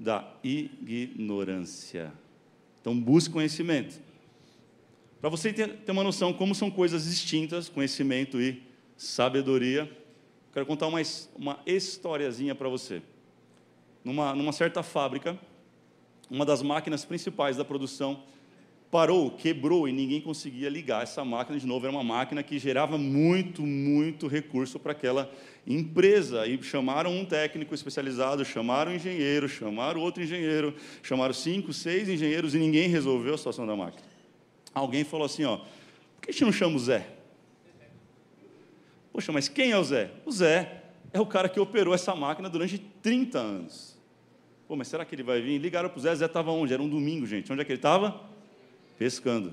da 0.00 0.26
ignorância. 0.42 2.10
Então, 2.80 2.98
busque 2.98 3.34
conhecimento. 3.34 4.00
Para 5.20 5.28
você 5.28 5.52
ter 5.52 5.90
uma 5.90 6.02
noção 6.02 6.32
como 6.32 6.54
são 6.54 6.70
coisas 6.70 7.04
distintas, 7.04 7.68
conhecimento 7.68 8.40
e 8.40 8.62
sabedoria, 8.96 9.90
Quero 10.54 10.66
contar 10.66 10.86
uma, 10.86 11.02
uma 11.34 11.58
historiazinha 11.66 12.54
para 12.54 12.68
você. 12.68 13.02
Numa, 14.04 14.36
numa 14.36 14.52
certa 14.52 14.84
fábrica, 14.84 15.36
uma 16.30 16.46
das 16.46 16.62
máquinas 16.62 17.04
principais 17.04 17.56
da 17.56 17.64
produção 17.64 18.22
parou, 18.94 19.28
quebrou 19.28 19.88
e 19.88 19.92
ninguém 19.92 20.20
conseguia 20.20 20.68
ligar 20.68 21.02
essa 21.02 21.24
máquina 21.24 21.58
de 21.58 21.66
novo. 21.66 21.84
Era 21.84 21.96
uma 21.96 22.04
máquina 22.04 22.44
que 22.44 22.60
gerava 22.60 22.96
muito, 22.96 23.62
muito 23.62 24.28
recurso 24.28 24.78
para 24.78 24.92
aquela 24.92 25.28
empresa. 25.66 26.46
E 26.46 26.62
chamaram 26.62 27.10
um 27.10 27.24
técnico 27.24 27.74
especializado, 27.74 28.44
chamaram 28.44 28.92
um 28.92 28.94
engenheiro, 28.94 29.48
chamaram 29.48 30.00
outro 30.00 30.22
engenheiro, 30.22 30.76
chamaram 31.02 31.34
cinco, 31.34 31.72
seis 31.72 32.08
engenheiros 32.08 32.54
e 32.54 32.58
ninguém 32.58 32.88
resolveu 32.88 33.34
a 33.34 33.36
situação 33.36 33.66
da 33.66 33.74
máquina. 33.74 34.04
Alguém 34.72 35.02
falou 35.02 35.26
assim: 35.26 35.42
ó, 35.42 35.56
por 35.56 36.20
que 36.22 36.30
a 36.30 36.32
gente 36.32 36.44
não 36.44 36.52
chama 36.52 36.76
o 36.76 36.78
Zé? 36.78 37.04
Poxa, 39.12 39.32
mas 39.32 39.48
quem 39.48 39.72
é 39.72 39.76
o 39.76 39.82
Zé? 39.82 40.12
O 40.24 40.30
Zé 40.30 40.84
é 41.12 41.20
o 41.20 41.26
cara 41.26 41.48
que 41.48 41.58
operou 41.58 41.94
essa 41.94 42.14
máquina 42.14 42.48
durante 42.48 42.78
30 42.78 43.40
anos. 43.40 43.98
Pô, 44.68 44.76
mas 44.76 44.86
será 44.86 45.04
que 45.04 45.16
ele 45.16 45.24
vai 45.24 45.40
vir? 45.40 45.58
Ligaram 45.58 45.88
para 45.88 45.98
o 45.98 46.00
Zé, 46.00 46.14
Zé 46.14 46.26
estava 46.26 46.52
onde? 46.52 46.72
Era 46.72 46.80
um 46.80 46.88
domingo, 46.88 47.26
gente. 47.26 47.52
Onde 47.52 47.60
é 47.60 47.64
que 47.64 47.72
ele 47.72 47.78
estava? 47.78 48.32
Pescando. 48.98 49.52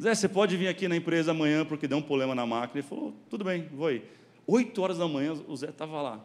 Zé, 0.00 0.14
você 0.14 0.28
pode 0.28 0.56
vir 0.56 0.68
aqui 0.68 0.86
na 0.88 0.96
empresa 0.96 1.30
amanhã 1.30 1.64
porque 1.64 1.88
deu 1.88 1.98
um 1.98 2.02
problema 2.02 2.34
na 2.34 2.44
máquina. 2.44 2.80
Ele 2.80 2.86
falou, 2.86 3.14
tudo 3.30 3.44
bem, 3.44 3.66
vou 3.72 3.86
aí. 3.86 4.04
Oito 4.46 4.82
horas 4.82 4.98
da 4.98 5.08
manhã, 5.08 5.32
o 5.32 5.56
Zé 5.56 5.70
estava 5.70 6.02
lá. 6.02 6.24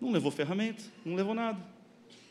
Não 0.00 0.10
levou 0.10 0.30
ferramenta, 0.30 0.82
não 1.04 1.14
levou 1.14 1.34
nada. 1.34 1.60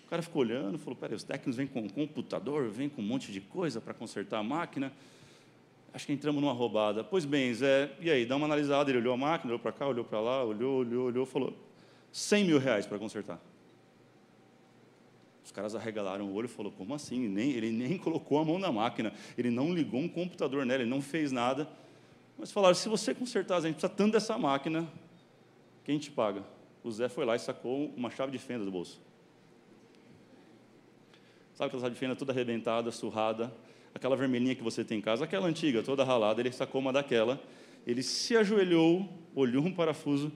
O 0.05 0.10
cara 0.10 0.22
ficou 0.22 0.41
olhando, 0.41 0.77
falou, 0.77 0.96
peraí, 0.96 1.15
os 1.15 1.24
técnicos 1.24 1.55
vêm 1.55 1.67
com 1.67 1.88
computador, 1.88 2.67
vêm 2.70 2.89
com 2.89 3.01
um 3.01 3.05
monte 3.05 3.31
de 3.31 3.39
coisa 3.39 3.79
para 3.79 3.93
consertar 3.93 4.39
a 4.39 4.43
máquina. 4.43 4.91
Acho 5.93 6.05
que 6.08 6.13
entramos 6.13 6.41
numa 6.41 6.51
roubada. 6.51 7.03
Pois 7.03 7.25
bem, 7.25 7.53
Zé, 7.53 7.91
e 8.00 8.10
aí, 8.10 8.25
dá 8.25 8.36
uma 8.36 8.46
analisada. 8.46 8.89
Ele 8.89 8.98
olhou 8.98 9.13
a 9.13 9.17
máquina, 9.17 9.51
olhou 9.51 9.60
para 9.60 9.72
cá, 9.72 9.88
olhou 9.88 10.03
para 10.03 10.20
lá, 10.20 10.43
olhou, 10.43 10.79
olhou, 10.79 11.05
olhou, 11.05 11.25
falou, 11.25 11.53
100 12.12 12.46
mil 12.46 12.60
reais 12.60 12.86
para 12.86 12.98
consertar. 12.98 13.39
Os 15.43 15.51
caras 15.51 15.75
arregalaram 15.75 16.25
o 16.25 16.33
olho 16.33 16.45
e 16.45 16.50
falou: 16.50 16.71
como 16.71 16.93
assim? 16.93 17.27
Nem, 17.27 17.51
ele 17.51 17.71
nem 17.71 17.98
colocou 18.00 18.39
a 18.39 18.45
mão 18.45 18.60
na 18.60 18.71
máquina, 18.71 19.13
ele 19.38 19.50
não 19.50 19.74
ligou 19.74 20.00
um 20.00 20.07
computador 20.07 20.65
nela, 20.65 20.81
ele 20.81 20.89
não 20.89 21.01
fez 21.01 21.31
nada. 21.31 21.67
Mas 22.38 22.51
falaram: 22.51 22.75
se 22.75 22.88
você 22.88 23.13
consertar, 23.13 23.57
a 23.57 23.62
gente 23.62 23.74
precisa 23.74 23.93
tanto 23.93 24.13
dessa 24.13 24.38
máquina, 24.38 24.88
quem 25.83 25.98
te 25.98 26.12
paga? 26.12 26.43
O 26.83 26.91
Zé 26.91 27.10
foi 27.10 27.25
lá 27.25 27.36
e 27.36 27.39
sacou 27.39 27.93
uma 27.95 28.10
chave 28.10 28.31
de 28.31 28.39
fenda 28.39 28.65
do 28.65 28.71
bolso. 28.71 29.00
Sabe 31.53 31.67
aquela 31.67 31.81
chave 31.81 31.93
de 31.93 32.00
fenda 32.00 32.15
toda 32.15 32.31
arrebentada, 32.31 32.91
surrada, 32.91 33.53
aquela 33.93 34.15
vermelhinha 34.15 34.55
que 34.55 34.63
você 34.63 34.83
tem 34.83 34.98
em 34.98 35.01
casa, 35.01 35.25
aquela 35.25 35.48
antiga, 35.48 35.83
toda 35.83 36.03
ralada, 36.03 36.41
ele 36.41 36.51
sacou 36.51 36.81
uma 36.81 36.91
daquela, 36.91 37.39
ele 37.86 38.01
se 38.01 38.36
ajoelhou, 38.36 39.07
olhou 39.36 39.63
um 39.63 39.74
parafuso, 39.74 40.31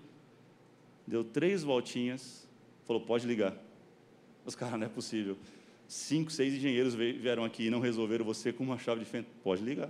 deu 1.07 1.23
três 1.23 1.63
voltinhas, 1.63 2.47
falou: 2.85 3.01
pode 3.01 3.25
ligar. 3.25 3.64
Os 4.45 4.55
caras, 4.55 4.79
não 4.79 4.85
é 4.85 4.89
possível. 4.89 5.37
Cinco, 5.87 6.31
seis 6.31 6.53
engenheiros 6.53 6.93
vieram 6.93 7.43
aqui 7.43 7.67
e 7.67 7.69
não 7.69 7.79
resolveram 7.79 8.23
você 8.23 8.53
com 8.53 8.63
uma 8.63 8.77
chave 8.77 8.99
de 8.99 9.05
fenda. 9.05 9.27
Pode 9.43 9.63
ligar. 9.63 9.89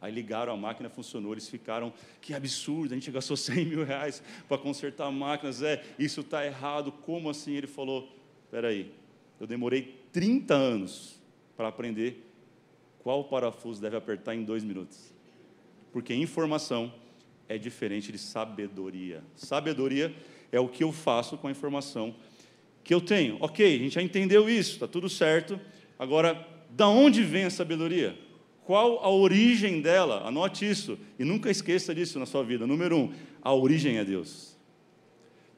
Aí 0.00 0.12
ligaram, 0.12 0.52
a 0.52 0.56
máquina 0.56 0.88
funcionou, 0.88 1.32
eles 1.32 1.48
ficaram, 1.48 1.92
que 2.20 2.32
absurdo, 2.32 2.92
a 2.92 2.94
gente 2.94 3.10
gastou 3.10 3.36
100 3.38 3.64
mil 3.64 3.84
reais 3.84 4.22
para 4.48 4.56
consertar 4.56 5.06
a 5.06 5.10
máquina, 5.10 5.50
Zé, 5.50 5.84
isso 5.98 6.20
está 6.20 6.44
errado, 6.46 6.92
como 6.92 7.28
assim? 7.28 7.54
Ele 7.54 7.66
falou, 7.66 8.08
espera 8.44 8.68
aí, 8.68 8.92
eu 9.40 9.46
demorei 9.46 10.00
30 10.12 10.54
anos 10.54 11.20
para 11.56 11.68
aprender 11.68 12.24
qual 13.00 13.24
parafuso 13.24 13.80
deve 13.80 13.96
apertar 13.96 14.34
em 14.34 14.44
dois 14.44 14.62
minutos. 14.62 15.12
Porque 15.92 16.14
informação 16.14 16.92
é 17.48 17.58
diferente 17.58 18.12
de 18.12 18.18
sabedoria. 18.18 19.22
Sabedoria 19.34 20.14
é 20.52 20.60
o 20.60 20.68
que 20.68 20.84
eu 20.84 20.92
faço 20.92 21.36
com 21.36 21.48
a 21.48 21.50
informação 21.50 22.14
que 22.88 22.94
eu 22.94 23.02
tenho. 23.02 23.36
Ok, 23.38 23.62
a 23.66 23.78
gente 23.78 23.96
já 23.96 24.00
entendeu 24.00 24.48
isso, 24.48 24.72
está 24.72 24.88
tudo 24.88 25.10
certo. 25.10 25.60
Agora, 25.98 26.48
da 26.70 26.88
onde 26.88 27.22
vem 27.22 27.44
a 27.44 27.50
sabedoria? 27.50 28.18
Qual 28.64 29.04
a 29.04 29.10
origem 29.10 29.82
dela? 29.82 30.26
Anote 30.26 30.66
isso 30.66 30.98
e 31.18 31.22
nunca 31.22 31.50
esqueça 31.50 31.94
disso 31.94 32.18
na 32.18 32.24
sua 32.24 32.42
vida. 32.42 32.66
Número 32.66 32.96
um, 32.96 33.12
a 33.42 33.52
origem 33.52 33.98
é 33.98 34.04
Deus. 34.06 34.56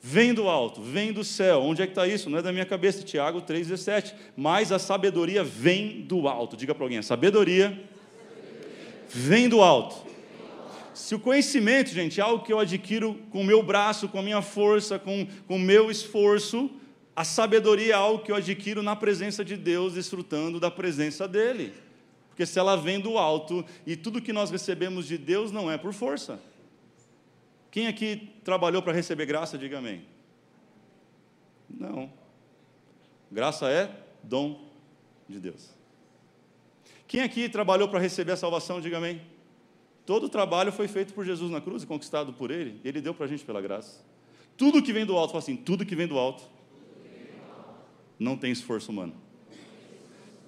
Vem 0.00 0.34
do 0.34 0.49
alto, 0.49 0.82
vem 0.82 1.12
do 1.12 1.22
céu. 1.22 1.62
Onde 1.62 1.82
é 1.82 1.87
que 1.87 1.92
está 1.92 2.04
isso? 2.04 2.28
Não 2.28 2.38
é 2.38 2.42
da 2.42 2.50
minha 2.50 2.66
cabeça, 2.66 3.04
Tiago 3.04 3.42
3,17. 3.42 4.12
Mas 4.37 4.72
a 4.72 4.80
sabedoria 4.80 5.44
vem 5.44 6.00
do 6.00 6.26
alto. 6.26 6.56
Diga 6.56 6.75
para 6.75 6.84
alguém: 6.84 6.99
a 6.99 7.02
sabedoria 7.02 7.80
vem 9.08 9.49
do 9.49 9.62
alto. 9.62 10.04
Se 10.92 11.14
o 11.14 11.20
conhecimento, 11.20 11.90
gente, 11.90 12.18
é 12.18 12.25
algo 12.25 12.44
que 12.44 12.52
eu 12.52 12.58
adquiro 12.58 13.20
com 13.30 13.42
o 13.42 13.44
meu 13.44 13.62
braço, 13.62 14.08
com 14.08 14.18
a 14.18 14.22
minha 14.22 14.42
força, 14.42 14.99
com 14.99 15.28
o 15.49 15.58
meu 15.60 15.92
esforço, 15.92 16.68
a 17.21 17.25
sabedoria 17.25 17.93
é 17.93 17.97
algo 17.97 18.25
que 18.25 18.33
eu 18.33 18.37
adquiro 18.37 18.83
na 18.83 18.97
presença 18.97 19.45
de 19.45 19.55
Deus, 19.55 19.93
desfrutando 19.93 20.59
da 20.59 20.71
presença 20.71 21.29
dEle. 21.29 21.75
Porque 22.31 22.47
se 22.47 22.59
ela 22.59 22.77
vem 22.77 22.99
do 22.99 23.19
alto 23.19 23.62
e 23.87 23.95
tudo 23.95 24.23
que 24.23 24.33
nós 24.33 24.50
recebemos 24.50 25.07
de 25.07 25.19
Deus 25.19 25.53
não 25.53 25.71
é 25.71 25.77
por 25.77 25.93
força. 25.93 26.41
Quem 27.71 27.89
aqui 27.89 28.33
trabalhou 28.43 28.81
para 28.81 28.95
receber 28.95 29.27
graça, 29.27 29.59
diga 29.59 29.77
amém. 29.77 30.03
Não. 31.69 32.11
Graça 33.31 33.69
é 33.69 33.95
dom 34.23 34.71
de 35.29 35.39
Deus. 35.39 35.69
Quem 37.07 37.21
aqui 37.21 37.50
trabalhou 37.50 37.87
para 37.91 37.99
receber 37.99 38.33
a 38.33 38.37
salvação, 38.39 38.81
diga 38.81 38.97
amém. 38.97 39.21
Todo 40.07 40.25
o 40.25 40.31
trabalho 40.31 40.73
foi 40.73 40.89
feito 40.89 41.12
por 41.12 41.27
Jesus 41.27 41.50
na 41.50 41.61
cruz 41.61 41.83
e 41.83 41.87
conquistado 41.87 42.33
por 42.33 42.50
Ele. 42.50 42.81
Ele 42.83 43.03
deu 43.03 43.12
para 43.12 43.27
a 43.27 43.29
gente 43.29 43.45
pela 43.45 43.61
graça. 43.61 44.03
Tudo 44.57 44.83
que 44.83 44.91
vem 44.91 45.05
do 45.05 45.19
alto, 45.19 45.33
fala 45.33 45.43
assim, 45.43 45.57
tudo 45.57 45.85
que 45.85 45.95
vem 45.95 46.07
do 46.07 46.19
alto 46.19 46.60
não 48.21 48.37
tem 48.37 48.53
esforço 48.53 48.93
humano. 48.93 49.15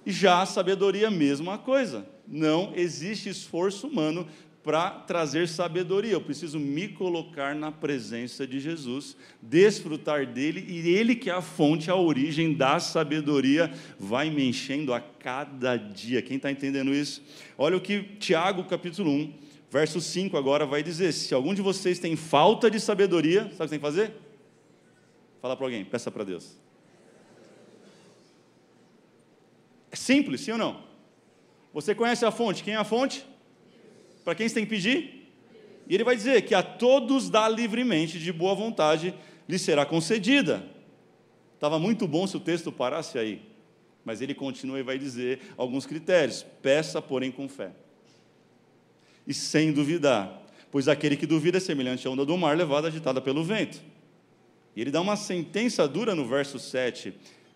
Já 0.05 0.41
a 0.41 0.45
sabedoria, 0.45 1.09
mesma 1.09 1.57
coisa. 1.57 2.05
Não 2.27 2.71
existe 2.75 3.27
esforço 3.27 3.87
humano 3.87 4.27
para 4.63 4.89
trazer 4.91 5.47
sabedoria. 5.47 6.13
Eu 6.13 6.21
preciso 6.21 6.59
me 6.59 6.87
colocar 6.87 7.53
na 7.53 7.71
presença 7.71 8.47
de 8.47 8.59
Jesus, 8.59 9.17
desfrutar 9.41 10.25
dele, 10.25 10.65
e 10.67 10.89
ele 10.89 11.15
que 11.15 11.29
é 11.29 11.33
a 11.33 11.41
fonte, 11.41 11.91
a 11.91 11.95
origem 11.95 12.53
da 12.53 12.79
sabedoria, 12.79 13.73
vai 13.99 14.29
me 14.29 14.47
enchendo 14.47 14.93
a 14.93 15.01
cada 15.01 15.75
dia. 15.75 16.21
Quem 16.21 16.37
está 16.37 16.49
entendendo 16.49 16.93
isso? 16.93 17.21
Olha 17.57 17.75
o 17.75 17.81
que 17.81 18.03
Tiago, 18.19 18.63
capítulo 18.63 19.11
1, 19.11 19.33
verso 19.69 19.99
5 19.99 20.37
agora 20.37 20.65
vai 20.65 20.81
dizer: 20.81 21.11
se 21.11 21.33
algum 21.33 21.53
de 21.53 21.61
vocês 21.61 21.99
tem 21.99 22.15
falta 22.15 22.71
de 22.71 22.79
sabedoria, 22.79 23.51
sabe 23.51 23.53
o 23.53 23.63
que 23.63 23.69
tem 23.69 23.79
que 23.79 23.85
fazer? 23.85 24.13
Fala 25.41 25.57
para 25.57 25.65
alguém, 25.65 25.83
peça 25.83 26.09
para 26.09 26.23
Deus. 26.23 26.62
É 29.93 29.95
simples, 29.95 30.41
sim 30.41 30.53
ou 30.53 30.57
não? 30.57 30.81
Você 31.71 31.93
conhece 31.93 32.25
a 32.25 32.31
fonte? 32.31 32.63
Quem 32.63 32.73
é 32.73 32.77
a 32.77 32.83
fonte? 32.83 33.23
Para 34.25 34.33
quem 34.33 34.49
você 34.49 34.55
tem 34.55 34.63
que 34.63 34.71
pedir? 34.71 35.31
E 35.87 35.93
ele 35.93 36.03
vai 36.03 36.15
dizer 36.15 36.41
que 36.41 36.55
a 36.55 36.63
todos 36.63 37.29
dá 37.29 37.47
livremente, 37.47 38.17
de 38.17 38.33
boa 38.33 38.55
vontade, 38.55 39.13
lhe 39.47 39.59
será 39.59 39.85
concedida. 39.85 40.65
Estava 41.53 41.77
muito 41.77 42.07
bom 42.07 42.25
se 42.25 42.35
o 42.35 42.39
texto 42.39 42.71
parasse 42.71 43.19
aí. 43.19 43.43
Mas 44.03 44.19
ele 44.19 44.33
continua 44.33 44.79
e 44.79 44.83
vai 44.83 44.97
dizer 44.97 45.41
alguns 45.55 45.85
critérios. 45.85 46.43
Peça, 46.63 46.99
porém, 46.99 47.31
com 47.31 47.47
fé. 47.47 47.71
E 49.27 49.33
sem 49.33 49.71
duvidar. 49.71 50.41
Pois 50.71 50.87
aquele 50.87 51.15
que 51.15 51.27
duvida 51.27 51.57
é 51.57 51.61
semelhante 51.61 52.07
à 52.07 52.09
onda 52.09 52.25
do 52.25 52.35
mar 52.35 52.57
levada 52.57 52.87
agitada 52.87 53.21
pelo 53.21 53.43
vento. 53.43 53.79
E 54.75 54.81
ele 54.81 54.89
dá 54.89 54.99
uma 54.99 55.15
sentença 55.15 55.87
dura 55.87 56.15
no 56.15 56.25
verso 56.25 56.57
7. 56.57 57.13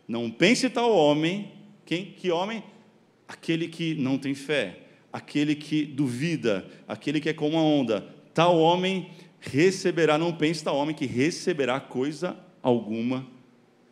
Não 0.08 0.30
pense 0.30 0.70
tal 0.70 0.96
homem 0.96 1.57
quem, 1.88 2.06
que 2.06 2.30
homem? 2.30 2.62
Aquele 3.28 3.70
que 3.70 3.96
não 3.96 4.18
tem 4.18 4.36
fé, 4.36 4.78
aquele 5.12 5.56
que 5.56 5.86
duvida, 5.86 6.68
aquele 6.86 7.22
que 7.22 7.30
é 7.30 7.34
como 7.34 7.58
a 7.58 7.62
onda. 7.62 8.14
Tal 8.34 8.60
homem 8.60 9.10
receberá, 9.40 10.18
não 10.18 10.34
pense 10.34 10.64
tal 10.64 10.76
homem 10.76 10.94
que 10.94 11.06
receberá 11.06 11.80
coisa 11.80 12.38
alguma 12.62 13.26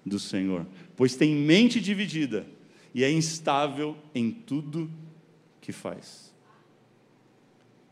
do 0.06 0.20
Senhor, 0.20 0.68
pois 0.96 1.16
tem 1.16 1.34
mente 1.34 1.80
dividida 1.80 2.46
e 2.94 3.04
é 3.04 3.10
instável 3.10 3.98
em 4.14 4.30
tudo 4.30 4.92
que 5.62 5.72
faz. 5.72 6.34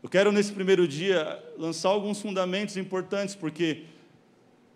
Eu 0.02 0.08
quero 0.10 0.30
nesse 0.30 0.52
primeiro 0.52 0.86
dia 0.86 1.42
lançar 1.56 1.88
alguns 1.88 2.20
fundamentos 2.20 2.76
importantes, 2.76 3.34
porque 3.34 3.84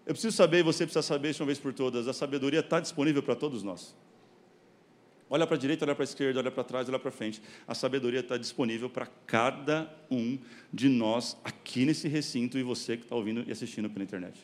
eu 0.06 0.14
preciso 0.14 0.34
saber, 0.34 0.60
e 0.60 0.62
você 0.62 0.84
precisa 0.84 1.02
saber 1.02 1.34
de 1.34 1.42
uma 1.42 1.46
vez 1.46 1.58
por 1.58 1.74
todas, 1.74 2.08
a 2.08 2.14
sabedoria 2.14 2.60
está 2.60 2.80
disponível 2.80 3.22
para 3.22 3.36
todos 3.36 3.62
nós. 3.62 3.94
Olha 5.30 5.46
para 5.46 5.56
a 5.56 5.58
direita, 5.58 5.84
olha 5.84 5.94
para 5.94 6.04
a 6.04 6.06
esquerda, 6.06 6.40
olha 6.40 6.50
para 6.50 6.64
trás, 6.64 6.88
olha 6.88 6.98
para 6.98 7.10
frente. 7.10 7.42
A 7.66 7.74
sabedoria 7.74 8.20
está 8.20 8.36
disponível 8.36 8.88
para 8.88 9.06
cada 9.26 9.92
um 10.10 10.38
de 10.72 10.88
nós 10.88 11.36
aqui 11.44 11.84
nesse 11.84 12.08
recinto 12.08 12.58
e 12.58 12.62
você 12.62 12.96
que 12.96 13.02
está 13.04 13.14
ouvindo 13.14 13.44
e 13.46 13.52
assistindo 13.52 13.90
pela 13.90 14.04
internet. 14.04 14.38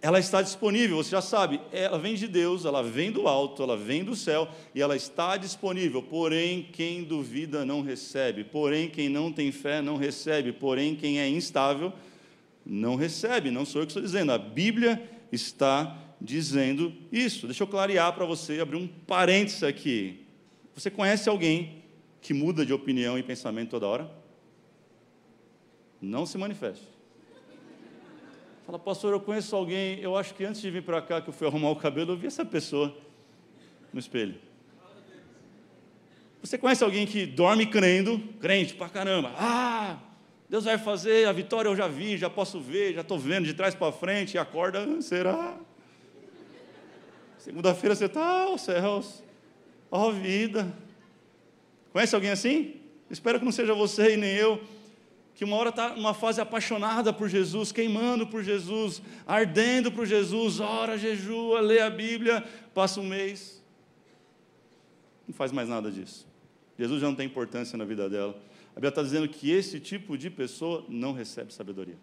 Ela 0.00 0.20
está 0.20 0.40
disponível, 0.40 0.96
você 0.96 1.10
já 1.10 1.20
sabe, 1.20 1.60
ela 1.72 1.98
vem 1.98 2.14
de 2.14 2.28
Deus, 2.28 2.64
ela 2.64 2.84
vem 2.84 3.10
do 3.10 3.26
alto, 3.26 3.64
ela 3.64 3.76
vem 3.76 4.04
do 4.04 4.14
céu 4.14 4.48
e 4.72 4.80
ela 4.80 4.94
está 4.94 5.36
disponível. 5.36 6.00
Porém, 6.00 6.68
quem 6.72 7.02
duvida 7.02 7.64
não 7.64 7.82
recebe, 7.82 8.44
porém, 8.44 8.88
quem 8.88 9.08
não 9.08 9.32
tem 9.32 9.50
fé 9.50 9.82
não 9.82 9.96
recebe, 9.96 10.52
porém, 10.52 10.94
quem 10.94 11.18
é 11.18 11.28
instável 11.28 11.92
não 12.64 12.94
recebe. 12.94 13.50
Não 13.50 13.64
sou 13.64 13.82
eu 13.82 13.86
que 13.86 13.90
estou 13.90 14.02
dizendo, 14.02 14.30
a 14.30 14.38
Bíblia 14.38 15.02
está 15.32 16.07
dizendo 16.20 16.92
isso. 17.12 17.46
Deixa 17.46 17.62
eu 17.62 17.66
clarear 17.66 18.12
para 18.12 18.24
você, 18.24 18.60
abrir 18.60 18.76
um 18.76 18.88
parênteses 18.88 19.62
aqui. 19.62 20.26
Você 20.74 20.90
conhece 20.90 21.28
alguém 21.28 21.84
que 22.20 22.34
muda 22.34 22.64
de 22.64 22.72
opinião 22.72 23.18
e 23.18 23.22
pensamento 23.22 23.70
toda 23.70 23.86
hora? 23.86 24.10
Não 26.00 26.26
se 26.26 26.38
manifeste. 26.38 26.86
Fala, 28.64 28.78
pastor, 28.78 29.14
eu 29.14 29.20
conheço 29.20 29.56
alguém, 29.56 29.98
eu 30.00 30.14
acho 30.14 30.34
que 30.34 30.44
antes 30.44 30.60
de 30.60 30.70
vir 30.70 30.82
para 30.82 31.00
cá, 31.00 31.22
que 31.22 31.28
eu 31.30 31.32
fui 31.32 31.46
arrumar 31.46 31.70
o 31.70 31.76
cabelo, 31.76 32.12
eu 32.12 32.16
vi 32.16 32.26
essa 32.26 32.44
pessoa 32.44 32.94
no 33.92 33.98
espelho. 33.98 34.34
Você 36.42 36.58
conhece 36.58 36.84
alguém 36.84 37.06
que 37.06 37.26
dorme 37.26 37.66
crendo, 37.66 38.18
crente 38.40 38.74
pra 38.74 38.88
caramba? 38.88 39.32
Ah, 39.36 39.98
Deus 40.48 40.64
vai 40.64 40.78
fazer, 40.78 41.26
a 41.26 41.32
vitória 41.32 41.68
eu 41.68 41.74
já 41.74 41.88
vi, 41.88 42.16
já 42.16 42.30
posso 42.30 42.60
ver, 42.60 42.94
já 42.94 43.00
estou 43.00 43.18
vendo 43.18 43.46
de 43.46 43.54
trás 43.54 43.74
para 43.74 43.90
frente, 43.90 44.34
e 44.34 44.38
acorda, 44.38 44.84
ah, 44.84 45.02
será? 45.02 45.58
Segunda-feira 47.48 47.96
você 47.96 48.04
está, 48.04 48.46
oh 48.50 48.58
céus, 48.58 49.22
ó 49.90 50.08
oh, 50.08 50.12
vida. 50.12 50.70
Conhece 51.90 52.14
alguém 52.14 52.30
assim? 52.30 52.74
Espero 53.08 53.38
que 53.38 53.44
não 53.46 53.50
seja 53.50 53.72
você 53.72 54.12
e 54.12 54.16
nem 54.18 54.34
eu, 54.34 54.62
que 55.34 55.46
uma 55.46 55.56
hora 55.56 55.70
está 55.70 55.96
numa 55.96 56.12
fase 56.12 56.42
apaixonada 56.42 57.10
por 57.10 57.26
Jesus, 57.26 57.72
queimando 57.72 58.26
por 58.26 58.42
Jesus, 58.44 59.00
ardendo 59.26 59.90
por 59.90 60.04
Jesus, 60.04 60.60
ora, 60.60 60.98
jejua, 60.98 61.62
lê 61.62 61.80
a 61.80 61.88
Bíblia, 61.88 62.44
passa 62.74 63.00
um 63.00 63.08
mês, 63.08 63.64
não 65.26 65.34
faz 65.34 65.50
mais 65.50 65.70
nada 65.70 65.90
disso. 65.90 66.28
Jesus 66.78 67.00
já 67.00 67.06
não 67.06 67.14
tem 67.14 67.24
importância 67.24 67.78
na 67.78 67.86
vida 67.86 68.10
dela. 68.10 68.38
A 68.72 68.74
Bíblia 68.74 68.90
está 68.90 69.02
dizendo 69.02 69.26
que 69.26 69.50
esse 69.50 69.80
tipo 69.80 70.18
de 70.18 70.28
pessoa 70.28 70.84
não 70.86 71.14
recebe 71.14 71.50
sabedoria. 71.54 71.96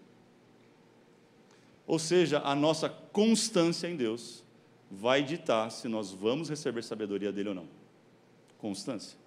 Ou 1.85 1.99
seja, 1.99 2.41
a 2.43 2.55
nossa 2.55 2.89
constância 2.89 3.87
em 3.87 3.95
Deus 3.95 4.43
vai 4.99 5.23
ditar 5.23 5.69
se 5.71 5.87
nós 5.87 6.11
vamos 6.11 6.49
receber 6.49 6.83
sabedoria 6.83 7.31
dele 7.31 7.49
ou 7.49 7.55
não. 7.55 7.67
Constância. 8.57 9.17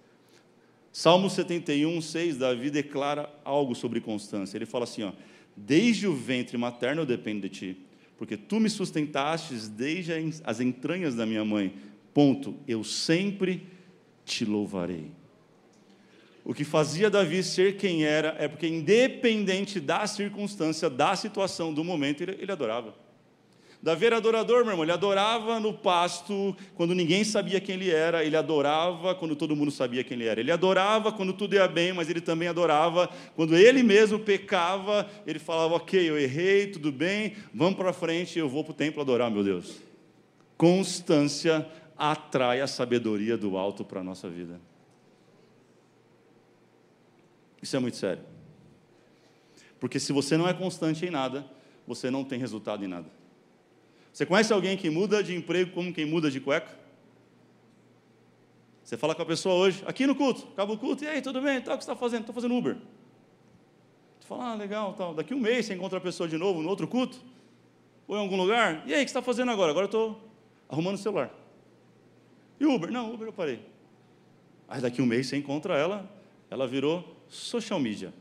Salmo 0.91 1.29
71, 1.29 2.01
6, 2.01 2.37
Davi 2.37 2.69
declara 2.69 3.29
algo 3.45 3.75
sobre 3.75 4.01
constância. 4.01 4.57
Ele 4.57 4.65
fala 4.65 4.83
assim: 4.85 5.03
ó, 5.03 5.11
Desde 5.55 6.07
o 6.07 6.15
ventre 6.15 6.57
materno 6.57 7.01
eu 7.01 7.05
dependo 7.05 7.41
de 7.41 7.49
ti, 7.49 7.77
porque 8.17 8.37
tu 8.37 8.59
me 8.59 8.69
sustentastes 8.69 9.67
desde 9.67 10.13
as 10.43 10.59
entranhas 10.59 11.15
da 11.15 11.25
minha 11.25 11.43
mãe. 11.43 11.73
Ponto. 12.13 12.55
Eu 12.67 12.83
sempre 12.83 13.67
te 14.25 14.45
louvarei. 14.45 15.11
O 16.43 16.53
que 16.53 16.63
fazia 16.63 17.09
Davi 17.09 17.43
ser 17.43 17.77
quem 17.77 18.03
era 18.03 18.35
é 18.39 18.47
porque, 18.47 18.67
independente 18.67 19.79
da 19.79 20.07
circunstância, 20.07 20.89
da 20.89 21.15
situação, 21.15 21.73
do 21.73 21.83
momento, 21.83 22.21
ele, 22.21 22.37
ele 22.39 22.51
adorava. 22.51 22.95
Davi 23.81 24.07
era 24.07 24.17
adorador, 24.17 24.63
meu 24.63 24.71
irmão. 24.71 24.83
Ele 24.83 24.91
adorava 24.91 25.57
no 25.59 25.73
pasto 25.73 26.55
quando 26.75 26.93
ninguém 26.93 27.23
sabia 27.23 27.61
quem 27.61 27.75
ele 27.75 27.89
era. 27.89 28.25
Ele 28.25 28.35
adorava 28.35 29.15
quando 29.15 29.37
todo 29.37 29.55
mundo 29.55 29.71
sabia 29.71 30.03
quem 30.03 30.15
ele 30.15 30.27
era. 30.27 30.39
Ele 30.39 30.51
adorava 30.51 31.13
quando 31.13 31.31
tudo 31.31 31.55
ia 31.55 31.67
bem, 31.67 31.93
mas 31.93 32.09
ele 32.09 32.19
também 32.19 32.49
adorava 32.49 33.09
quando 33.35 33.55
ele 33.55 33.81
mesmo 33.81 34.19
pecava. 34.19 35.09
Ele 35.25 35.39
falava: 35.39 35.75
Ok, 35.75 36.09
eu 36.09 36.19
errei, 36.19 36.67
tudo 36.67 36.91
bem, 36.91 37.37
vamos 37.53 37.75
para 37.75 37.93
frente, 37.93 38.37
eu 38.37 38.49
vou 38.49 38.65
para 38.65 38.71
o 38.71 38.75
templo 38.75 39.01
adorar, 39.01 39.31
meu 39.31 39.43
Deus. 39.43 39.77
Constância 40.57 41.65
atrai 41.97 42.59
a 42.59 42.67
sabedoria 42.67 43.37
do 43.37 43.57
alto 43.57 43.85
para 43.85 44.01
a 44.01 44.03
nossa 44.03 44.29
vida. 44.29 44.59
Isso 47.61 47.77
é 47.77 47.79
muito 47.79 47.95
sério. 47.95 48.23
Porque 49.79 50.01
se 50.01 50.11
você 50.11 50.35
não 50.35 50.47
é 50.49 50.53
constante 50.53 51.05
em 51.05 51.09
nada, 51.09 51.45
você 51.87 52.11
não 52.11 52.25
tem 52.25 52.37
resultado 52.37 52.83
em 52.83 52.87
nada. 52.87 53.18
Você 54.19 54.25
conhece 54.25 54.51
alguém 54.51 54.75
que 54.75 54.89
muda 54.89 55.23
de 55.23 55.33
emprego 55.33 55.71
como 55.71 55.93
quem 55.93 56.03
muda 56.03 56.29
de 56.29 56.41
cueca? 56.41 56.77
Você 58.83 58.97
fala 58.97 59.15
com 59.15 59.21
a 59.21 59.25
pessoa 59.25 59.55
hoje, 59.55 59.81
aqui 59.87 60.05
no 60.05 60.13
culto, 60.13 60.45
acaba 60.51 60.73
o 60.73 60.77
culto, 60.77 61.05
e 61.05 61.07
aí, 61.07 61.21
tudo 61.21 61.41
bem? 61.41 61.61
Tá, 61.61 61.73
o 61.73 61.77
que 61.77 61.85
você 61.85 61.89
está 61.89 61.95
fazendo? 61.97 62.19
Estou 62.19 62.35
fazendo 62.35 62.53
Uber. 62.53 62.75
Você 64.19 64.27
fala, 64.27 64.51
ah, 64.51 64.55
legal, 64.55 64.93
tal. 64.95 65.13
daqui 65.13 65.33
um 65.33 65.39
mês 65.39 65.67
você 65.67 65.73
encontra 65.73 65.99
a 65.99 66.01
pessoa 66.01 66.27
de 66.27 66.37
novo 66.37 66.61
no 66.61 66.67
outro 66.67 66.85
culto, 66.85 67.17
ou 68.09 68.17
em 68.17 68.19
algum 68.19 68.35
lugar, 68.35 68.83
e 68.85 68.93
aí, 68.93 69.03
o 69.03 69.05
que 69.05 69.09
você 69.09 69.17
está 69.17 69.21
fazendo 69.21 69.51
agora? 69.51 69.71
Agora 69.71 69.85
eu 69.85 69.87
estou 69.87 70.21
arrumando 70.67 70.95
o 70.95 70.97
celular. 70.97 71.33
E 72.59 72.65
Uber? 72.65 72.91
Não, 72.91 73.13
Uber 73.13 73.25
eu 73.25 73.31
parei. 73.31 73.65
Aí 74.67 74.81
daqui 74.81 75.01
um 75.01 75.05
mês 75.05 75.27
você 75.27 75.37
encontra 75.37 75.77
ela, 75.77 76.11
ela 76.49 76.67
virou 76.67 77.23
social 77.29 77.79
media. 77.79 78.13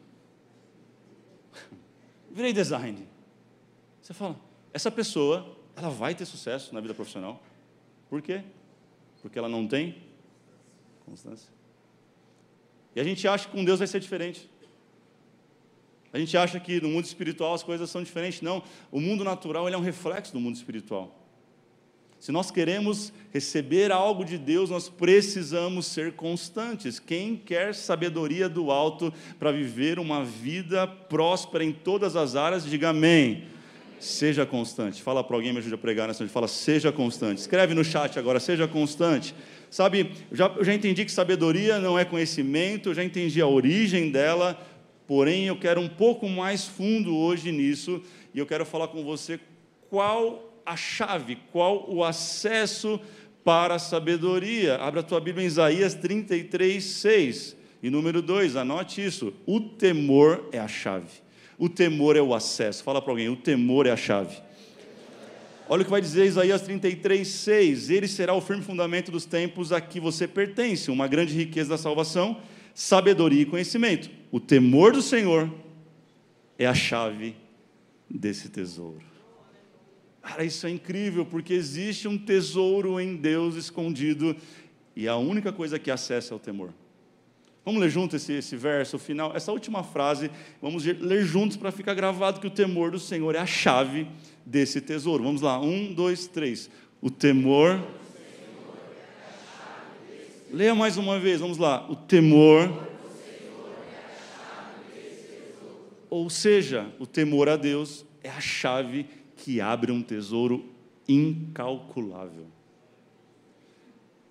Virei 2.31 2.53
design. 2.53 3.05
Você 4.01 4.15
fala, 4.15 4.39
essa 4.73 4.93
pessoa 4.93 5.58
ela 5.79 5.91
vai 5.91 6.15
ter 6.15 6.25
sucesso 6.25 6.75
na 6.75 6.81
vida 6.81 6.93
profissional. 6.93 7.41
Por 8.11 8.21
quê? 8.21 8.43
Porque 9.23 9.39
ela 9.39 9.49
não 9.49 9.67
tem 9.67 9.97
constância. 11.07 11.51
E 12.95 13.01
a 13.01 13.05
gente 13.05 13.27
acha 13.29 13.47
que 13.47 13.53
com 13.53 13.65
Deus 13.65 13.79
vai 13.79 13.87
ser 13.87 14.01
diferente. 14.01 14.51
A 16.13 16.19
gente 16.19 16.37
acha 16.37 16.59
que 16.59 16.81
no 16.81 16.89
mundo 16.89 17.05
espiritual 17.05 17.55
as 17.55 17.63
coisas 17.63 17.89
são 17.91 18.03
diferentes. 18.03 18.41
Não, 18.41 18.63
o 18.91 19.01
mundo 19.01 19.23
natural 19.23 19.69
é 19.69 19.77
um 19.77 19.81
reflexo 19.81 20.33
do 20.33 20.41
mundo 20.41 20.57
espiritual. 20.57 21.15
Se 22.19 22.33
nós 22.33 22.51
queremos 22.51 23.13
receber 23.33 23.93
algo 23.93 24.25
de 24.25 24.37
Deus, 24.37 24.71
nós 24.71 24.89
precisamos 24.89 25.87
ser 25.87 26.15
constantes. 26.15 26.99
Quem 26.99 27.37
quer 27.37 27.75
sabedoria 27.75 28.49
do 28.49 28.73
alto 28.73 29.13
para 29.39 29.53
viver 29.53 30.01
uma 30.01 30.25
vida 30.25 30.87
próspera 30.87 31.63
em 31.63 31.73
todas 31.73 32.17
as 32.17 32.35
áreas, 32.35 32.65
diga 32.65 32.89
amém. 32.89 33.47
Seja 34.01 34.47
constante. 34.47 35.03
Fala 35.03 35.25
para 35.25 35.37
alguém, 35.37 35.53
me 35.53 35.59
ajude 35.59 35.75
a 35.75 35.79
pregar 35.79 36.09
nessa 36.09 36.21
noite. 36.21 36.33
Fala, 36.33 36.49
seja 36.49 36.93
constante. 36.93 37.39
Escreve 37.39 37.75
no 37.75 37.85
chat 37.85 38.19
agora, 38.19 38.39
seja 38.41 38.69
constante. 38.69 39.35
Sabe, 39.71 40.13
já, 40.33 40.47
eu 40.57 40.65
já 40.65 40.73
entendi 40.75 41.05
que 41.05 41.13
sabedoria 41.13 41.79
não 41.79 41.99
é 41.99 42.05
conhecimento, 42.05 42.89
eu 42.89 42.95
já 42.95 43.05
entendi 43.05 43.41
a 43.41 43.47
origem 43.47 44.11
dela, 44.11 44.59
porém 45.07 45.47
eu 45.47 45.57
quero 45.57 45.81
um 45.81 45.89
pouco 45.89 46.29
mais 46.29 46.65
fundo 46.65 47.15
hoje 47.15 47.53
nisso, 47.53 48.03
e 48.33 48.39
eu 48.39 48.47
quero 48.47 48.65
falar 48.65 48.89
com 48.89 49.05
você 49.05 49.39
qual 49.91 50.63
a 50.65 50.77
chave, 50.77 51.39
qual 51.53 51.91
o 51.91 52.03
acesso 52.03 53.01
para 53.45 53.75
a 53.75 53.79
sabedoria. 53.79 54.77
Abra 54.77 55.01
a 55.01 55.03
tua 55.03 55.21
Bíblia 55.21 55.45
em 55.45 55.49
Isaías 55.49 55.95
33, 55.95 56.83
6. 56.83 57.57
E 57.83 57.91
número 57.91 58.21
2, 58.21 58.57
anote 58.57 59.05
isso: 59.05 59.33
o 59.47 59.61
temor 59.61 60.49
é 60.53 60.59
a 60.59 60.69
chave. 60.69 61.28
O 61.59 61.69
temor 61.69 62.17
é 62.17 62.23
o 62.23 62.35
acesso. 62.35 62.85
Fala 62.85 63.03
para 63.03 63.13
alguém, 63.13 63.29
o 63.29 63.37
temor 63.37 63.87
é 63.87 63.91
a 63.91 63.97
chave. 63.97 64.37
Olha 65.69 65.83
o 65.83 65.85
que 65.85 65.91
vai 65.91 66.01
dizer 66.01 66.25
Isaías 66.25 66.63
33, 66.63 67.27
6. 67.27 67.91
Ele 67.91 68.09
será 68.09 68.33
o 68.33 68.41
firme 68.41 68.63
fundamento 68.63 69.11
dos 69.11 69.27
tempos 69.27 69.73
a 69.73 69.81
que 69.81 70.01
você 70.01 70.27
pertence, 70.27 70.91
uma 70.91 71.07
grande 71.07 71.35
riqueza 71.35 71.71
da 71.71 71.77
salvação, 71.77 72.41
sabedoria 72.75 73.43
e 73.43 73.47
conhecimento. 73.47 74.09
O 74.31 74.41
temor 74.41 74.93
do 74.93 75.03
Senhor 75.03 75.53
é 76.59 76.67
a 76.67 76.75
chave 76.75 77.37
desse 78.09 78.49
tesouro. 78.49 79.03
Cara, 80.23 80.45
isso 80.45 80.67
é 80.67 80.71
incrível, 80.71 81.27
porque 81.27 81.53
existe 81.53 82.07
um 82.07 82.17
tesouro 82.17 83.01
em 83.01 83.17
Deus 83.17 83.55
escondido, 83.55 84.37
e 84.95 85.09
a 85.09 85.17
única 85.17 85.53
coisa 85.53 85.79
que 85.79 85.91
acessa 85.91 86.35
é 86.35 86.37
o 86.37 86.41
temor. 86.41 86.73
Vamos 87.69 87.83
ler 87.83 87.91
junto 87.91 88.17
esse, 88.17 88.33
esse 88.33 88.57
verso, 88.57 88.99
final, 88.99 89.37
essa 89.37 89.53
última 89.53 89.83
frase, 89.83 90.31
vamos 90.63 90.87
ler 90.87 91.23
juntos 91.23 91.55
para 91.55 91.71
ficar 91.71 91.93
gravado 91.93 92.41
que 92.41 92.47
o 92.47 92.51
temor 92.51 92.91
do 92.91 92.99
Senhor 92.99 93.35
é 93.35 93.39
a 93.39 93.45
chave 93.45 94.09
desse 94.43 94.81
tesouro. 94.81 95.23
Vamos 95.23 95.43
lá, 95.43 95.61
um, 95.61 95.93
dois, 95.93 96.27
três. 96.27 96.71
O 96.99 97.11
temor. 97.11 97.79
Leia 100.51 100.75
mais 100.75 100.97
uma 100.97 101.21
vez, 101.21 101.41
vamos 101.41 101.59
lá. 101.59 101.87
O 101.91 101.95
temor. 101.95 102.89
Ou 106.09 106.31
seja, 106.31 106.91
o 106.99 107.07
temor 107.07 107.51
a 107.51 107.57
Deus 107.57 108.03
é 108.25 108.31
a 108.31 108.41
chave 108.41 109.05
que 109.37 109.61
abre 109.61 109.93
um 109.93 110.01
tesouro 110.01 110.65
incalculável. 111.07 112.47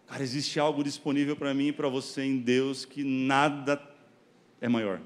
Cara, 0.07 0.23
existe 0.23 0.57
algo 0.59 0.83
disponível 0.83 1.35
para 1.35 1.53
mim 1.53 1.67
e 1.67 1.71
para 1.73 1.89
você 1.89 2.23
em 2.23 2.37
Deus 2.37 2.85
que 2.85 3.03
nada 3.03 3.81
é 4.61 4.69
maior, 4.69 5.01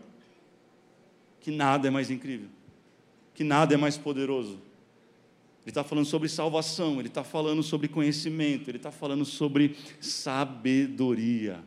que 1.39 1.49
nada 1.49 1.87
é 1.87 1.91
mais 1.91 2.11
incrível, 2.11 2.47
que 3.33 3.43
nada 3.43 3.73
é 3.73 3.77
mais 3.77 3.97
poderoso. 3.97 4.61
Ele 5.63 5.71
está 5.71 5.83
falando 5.83 6.05
sobre 6.05 6.29
salvação, 6.29 6.99
ele 6.99 7.07
está 7.07 7.23
falando 7.23 7.63
sobre 7.63 7.87
conhecimento, 7.87 8.69
ele 8.69 8.77
está 8.77 8.91
falando 8.91 9.25
sobre 9.25 9.75
sabedoria. 9.99 11.63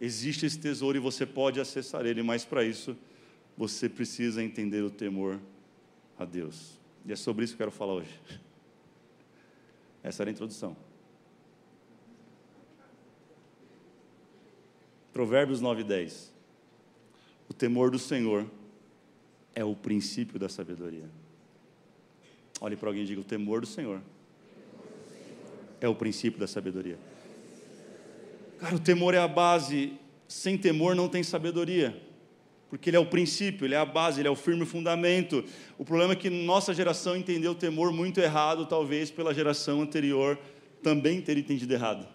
Existe 0.00 0.44
esse 0.44 0.58
tesouro 0.58 0.96
e 0.96 1.00
você 1.00 1.24
pode 1.24 1.60
acessar 1.60 2.04
ele, 2.04 2.22
mas 2.22 2.44
para 2.44 2.62
isso 2.62 2.96
você 3.56 3.88
precisa 3.88 4.42
entender 4.42 4.82
o 4.82 4.90
temor 4.90 5.40
a 6.18 6.24
Deus. 6.24 6.78
E 7.06 7.12
é 7.12 7.16
sobre 7.16 7.44
isso 7.44 7.56
que 7.56 7.62
eu 7.62 7.66
quero 7.66 7.76
falar 7.76 7.94
hoje. 7.94 8.20
Essa 10.02 10.22
era 10.22 10.30
a 10.30 10.32
introdução. 10.32 10.76
Provérbios 15.12 15.60
9, 15.60 15.84
10. 15.84 16.32
O 17.48 17.54
temor 17.54 17.90
do 17.90 17.98
Senhor 17.98 18.46
é 19.54 19.64
o 19.64 19.76
princípio 19.76 20.38
da 20.38 20.48
sabedoria. 20.48 21.08
Olhe 22.60 22.76
para 22.76 22.88
alguém 22.88 23.02
e 23.02 23.06
diga: 23.06 23.20
o 23.20 23.24
temor 23.24 23.60
do 23.60 23.66
Senhor 23.66 24.00
é 25.80 25.88
o 25.88 25.94
princípio 25.94 26.40
da 26.40 26.46
sabedoria. 26.46 26.98
Cara, 28.58 28.76
o 28.76 28.80
temor 28.80 29.14
é 29.14 29.18
a 29.18 29.28
base. 29.28 29.92
Sem 30.28 30.56
temor 30.56 30.94
não 30.94 31.08
tem 31.08 31.22
sabedoria. 31.22 32.00
Porque 32.70 32.88
ele 32.88 32.96
é 32.96 33.00
o 33.00 33.04
princípio, 33.04 33.66
ele 33.66 33.74
é 33.74 33.78
a 33.78 33.84
base, 33.84 34.20
ele 34.20 34.28
é 34.28 34.30
o 34.30 34.36
firme 34.36 34.64
fundamento. 34.64 35.44
O 35.76 35.84
problema 35.84 36.14
é 36.14 36.16
que 36.16 36.30
nossa 36.30 36.72
geração 36.72 37.14
entendeu 37.14 37.50
o 37.52 37.54
temor 37.54 37.92
muito 37.92 38.18
errado, 38.18 38.64
talvez 38.64 39.10
pela 39.10 39.34
geração 39.34 39.82
anterior 39.82 40.38
também 40.82 41.20
ter 41.20 41.36
entendido 41.36 41.74
errado. 41.74 42.08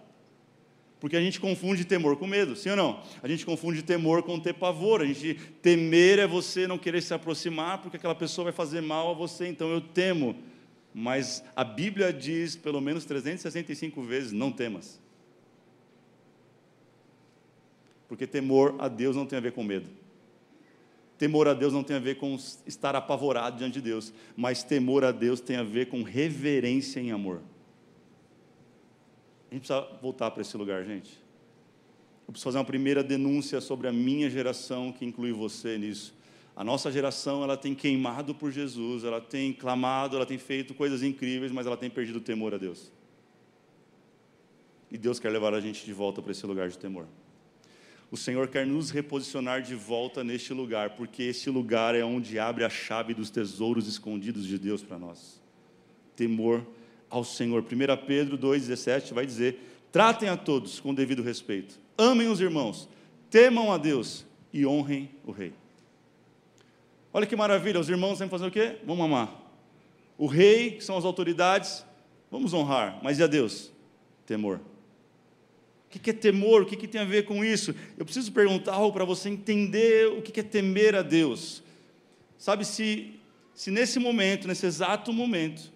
Porque 1.00 1.16
a 1.16 1.22
gente 1.22 1.40
confunde 1.40 1.86
temor 1.86 2.18
com 2.18 2.26
medo, 2.26 2.56
sim 2.56 2.70
ou 2.72 2.76
não? 2.76 3.04
A 3.22 3.28
gente 3.28 3.46
confunde 3.46 3.84
temor 3.84 4.24
com 4.24 4.40
ter 4.40 4.54
pavor. 4.54 5.02
A 5.02 5.06
gente 5.06 5.36
temer 5.62 6.18
é 6.18 6.26
você 6.26 6.66
não 6.66 6.78
querer 6.78 7.02
se 7.02 7.14
aproximar 7.14 7.80
porque 7.80 7.98
aquela 7.98 8.16
pessoa 8.16 8.46
vai 8.46 8.54
fazer 8.54 8.82
mal 8.82 9.12
a 9.12 9.14
você, 9.14 9.48
então 9.48 9.70
eu 9.70 9.80
temo. 9.80 10.36
Mas 10.94 11.44
a 11.56 11.64
Bíblia 11.64 12.12
diz 12.12 12.56
pelo 12.56 12.82
menos 12.82 13.06
365 13.06 14.02
vezes: 14.02 14.32
não 14.32 14.52
temas. 14.52 15.00
Porque 18.08 18.26
temor 18.26 18.76
a 18.80 18.88
Deus 18.88 19.16
não 19.16 19.26
tem 19.26 19.38
a 19.38 19.42
ver 19.42 19.52
com 19.52 19.64
medo. 19.64 19.88
Temor 21.18 21.48
a 21.48 21.54
Deus 21.54 21.74
não 21.74 21.84
tem 21.84 21.96
a 21.96 22.00
ver 22.00 22.16
com 22.16 22.38
estar 22.66 22.96
apavorado 22.96 23.58
diante 23.58 23.74
de 23.74 23.82
Deus, 23.82 24.14
mas 24.36 24.64
temor 24.64 25.04
a 25.04 25.12
Deus 25.12 25.42
tem 25.42 25.58
a 25.58 25.64
ver 25.64 25.88
com 25.88 26.04
reverência 26.04 27.00
em 27.00 27.12
amor. 27.12 27.42
A 29.50 29.54
gente 29.54 29.66
precisa 29.66 29.82
voltar 30.02 30.32
para 30.32 30.42
esse 30.42 30.56
lugar, 30.58 30.84
gente. 30.86 31.12
Eu 32.28 32.34
preciso 32.34 32.44
fazer 32.44 32.58
uma 32.58 32.66
primeira 32.66 33.02
denúncia 33.02 33.62
sobre 33.62 33.88
a 33.88 33.94
minha 33.94 34.30
geração, 34.30 34.92
que 34.92 35.06
inclui 35.06 35.32
você 35.32 35.78
nisso. 35.78 36.14
A 36.56 36.64
nossa 36.64 36.92
geração, 36.92 37.44
ela 37.44 37.56
tem 37.56 37.74
queimado 37.74 38.36
por 38.36 38.52
Jesus, 38.52 39.04
ela 39.04 39.22
tem 39.22 39.54
clamado, 39.54 40.16
ela 40.16 40.26
tem 40.26 40.38
feito 40.38 40.74
coisas 40.74 41.04
incríveis, 41.04 41.52
mas 41.52 41.66
ela 41.66 41.78
tem 41.78 41.90
perdido 41.90 42.18
o 42.18 42.22
temor 42.22 42.54
a 42.54 42.58
Deus. 42.58 42.92
E 44.92 44.98
Deus 44.98 45.20
quer 45.20 45.32
levar 45.32 45.54
a 45.54 45.62
gente 45.62 45.86
de 45.86 45.94
volta 45.94 46.22
para 46.22 46.32
esse 46.32 46.46
lugar 46.46 46.68
de 46.68 46.78
temor. 46.78 47.06
O 48.10 48.18
Senhor 48.18 48.48
quer 48.48 48.66
nos 48.66 48.90
reposicionar 48.90 49.62
de 49.62 49.76
volta 49.76 50.24
neste 50.24 50.54
lugar, 50.54 50.92
porque 50.92 51.24
esse 51.24 51.50
lugar 51.50 51.94
é 51.94 52.04
onde 52.04 52.40
abre 52.40 52.64
a 52.64 52.70
chave 52.70 53.14
dos 53.14 53.30
tesouros 53.30 53.88
escondidos 53.88 54.46
de 54.46 54.58
Deus 54.58 54.82
para 54.82 54.98
nós. 54.98 55.42
Temor 56.16 56.66
ao 57.10 57.24
Senhor. 57.24 57.64
1 57.64 58.06
Pedro 58.06 58.38
2,17 58.38 59.14
vai 59.14 59.26
dizer: 59.26 59.60
tratem 59.92 60.30
a 60.30 60.38
todos 60.38 60.80
com 60.80 60.94
devido 60.94 61.22
respeito, 61.22 61.80
amem 61.98 62.28
os 62.28 62.40
irmãos, 62.40 62.88
temam 63.30 63.72
a 63.72 63.78
Deus 63.78 64.26
e 64.54 64.66
honrem 64.66 65.10
o 65.26 65.32
Rei. 65.32 65.54
Olha 67.14 67.26
que 67.26 67.36
maravilha, 67.36 67.80
os 67.80 67.90
irmãos 67.90 68.20
têm 68.20 68.28
que 68.28 68.32
fazer 68.32 68.46
o 68.46 68.52
quê? 68.52 68.78
Vamos 68.86 69.04
amar. 69.04 69.44
O 70.18 70.26
rei, 70.26 70.72
que 70.72 70.84
são 70.84 70.98
as 70.98 71.06
autoridades, 71.06 71.84
vamos 72.30 72.54
honrar. 72.54 73.00
Mas 73.02 73.18
e 73.18 73.24
a 73.24 73.28
Deus? 73.28 73.72
Temor. 74.26 74.60
O 75.88 76.00
que 76.00 76.10
é 76.10 76.14
temor? 76.14 76.62
O 76.62 76.66
que 76.66 76.88
tem 76.88 77.02
a 77.02 77.06
ver 77.06 77.24
com 77.26 77.44
isso? 77.46 77.74
Eu 77.98 78.04
preciso 78.04 78.32
perguntar 78.32 78.74
algo 78.74 78.94
para 78.94 79.06
você 79.06 79.30
entender 79.30 80.08
o 80.08 80.22
que 80.22 80.40
é 80.40 80.44
temer 80.44 80.96
a 80.96 81.02
Deus. 81.02 81.64
Sabe, 82.38 82.66
se, 82.66 83.20
se 83.54 83.72
nesse 83.72 83.98
momento, 84.00 84.48
nesse 84.48 84.66
exato 84.66 85.12
momento, 85.14 85.72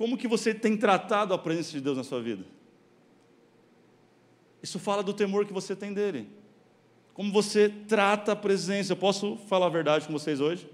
como 0.00 0.16
que 0.16 0.26
você 0.26 0.54
tem 0.54 0.78
tratado 0.78 1.34
a 1.34 1.38
presença 1.38 1.72
de 1.72 1.80
Deus 1.82 1.94
na 1.94 2.02
sua 2.02 2.22
vida? 2.22 2.42
Isso 4.62 4.78
fala 4.78 5.02
do 5.02 5.12
temor 5.12 5.44
que 5.44 5.52
você 5.52 5.76
tem 5.76 5.92
dele. 5.92 6.26
Como 7.12 7.30
você 7.30 7.68
trata 7.68 8.32
a 8.32 8.36
presença. 8.36 8.94
Eu 8.94 8.96
posso 8.96 9.36
falar 9.46 9.66
a 9.66 9.68
verdade 9.68 10.06
com 10.06 10.12
vocês 10.14 10.40
hoje? 10.40 10.66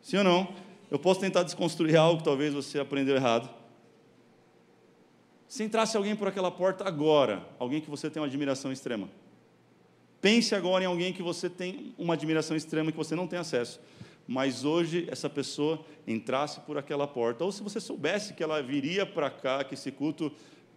Sim 0.00 0.18
ou 0.18 0.22
não? 0.22 0.54
Eu 0.88 0.96
posso 0.96 1.18
tentar 1.18 1.42
desconstruir 1.42 1.96
algo 1.96 2.18
que 2.18 2.24
talvez 2.24 2.54
você 2.54 2.78
aprendeu 2.78 3.16
errado. 3.16 3.50
Se 5.48 5.64
entrasse 5.64 5.96
alguém 5.96 6.14
por 6.14 6.28
aquela 6.28 6.52
porta 6.52 6.86
agora, 6.86 7.44
alguém 7.58 7.80
que 7.80 7.90
você 7.90 8.08
tem 8.08 8.22
uma 8.22 8.28
admiração 8.28 8.70
extrema. 8.70 9.08
Pense 10.20 10.54
agora 10.54 10.84
em 10.84 10.86
alguém 10.86 11.12
que 11.12 11.20
você 11.20 11.50
tem 11.50 11.92
uma 11.98 12.14
admiração 12.14 12.56
extrema 12.56 12.92
que 12.92 12.96
você 12.96 13.16
não 13.16 13.26
tem 13.26 13.40
acesso 13.40 13.80
mas 14.26 14.64
hoje 14.64 15.06
essa 15.10 15.30
pessoa 15.30 15.84
entrasse 16.06 16.60
por 16.60 16.76
aquela 16.76 17.06
porta, 17.06 17.44
ou 17.44 17.52
se 17.52 17.62
você 17.62 17.80
soubesse 17.80 18.34
que 18.34 18.42
ela 18.42 18.62
viria 18.62 19.06
para 19.06 19.30
cá, 19.30 19.62
que 19.62 19.74
esse 19.74 19.92
culto 19.92 20.32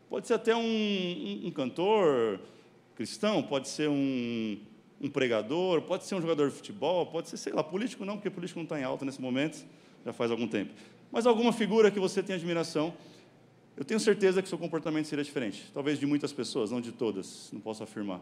pode 0.10 0.28
ser 0.28 0.36
até 0.36 0.56
um, 0.56 1.42
um, 1.46 1.52
cantor 1.52 2.40
cristão, 2.96 3.42
pode 3.42 3.68
ser 3.68 3.90
um, 3.90 4.60
um, 5.02 5.10
pregador, 5.10 5.82
pode 5.82 6.06
ser 6.06 6.16
um 6.16 6.22
jogador 6.22 6.50
de 6.50 6.56
futebol, 6.56 7.08
pode 7.08 7.30
ser, 7.30 7.38
sei 7.38 7.54
lá, 7.54 7.64
político 7.64 8.06
não, 8.06 8.16
porque 8.16 8.30
político 8.30 8.60
não 8.60 8.66
está 8.66 8.80
em 8.80 8.84
alta 8.84 9.04
nesse 9.06 9.22
momento, 9.22 9.66
já 10.06 10.14
faz 10.14 10.30
algum 10.30 10.48
tempo. 10.48 10.74
Mas 11.12 11.26
alguma 11.26 11.52
figura 11.52 11.90
que 11.90 12.00
você 12.00 12.22
tem 12.22 12.36
admiração, 12.36 12.94
eu 13.76 13.84
tenho 13.84 14.00
certeza 14.00 14.42
que 14.42 14.50
seu 14.50 14.58
comportamento 14.58 15.06
seria 15.06 15.24
diferente. 15.24 15.72
Talvez 15.74 15.98
de 15.98 16.06
muitas 16.06 16.32
pessoas, 16.34 16.70
não 16.70 16.82
de 16.82 16.92
todas, 16.92 17.50
não 17.52 17.60
posso 17.60 17.82
afirmar. 17.82 18.22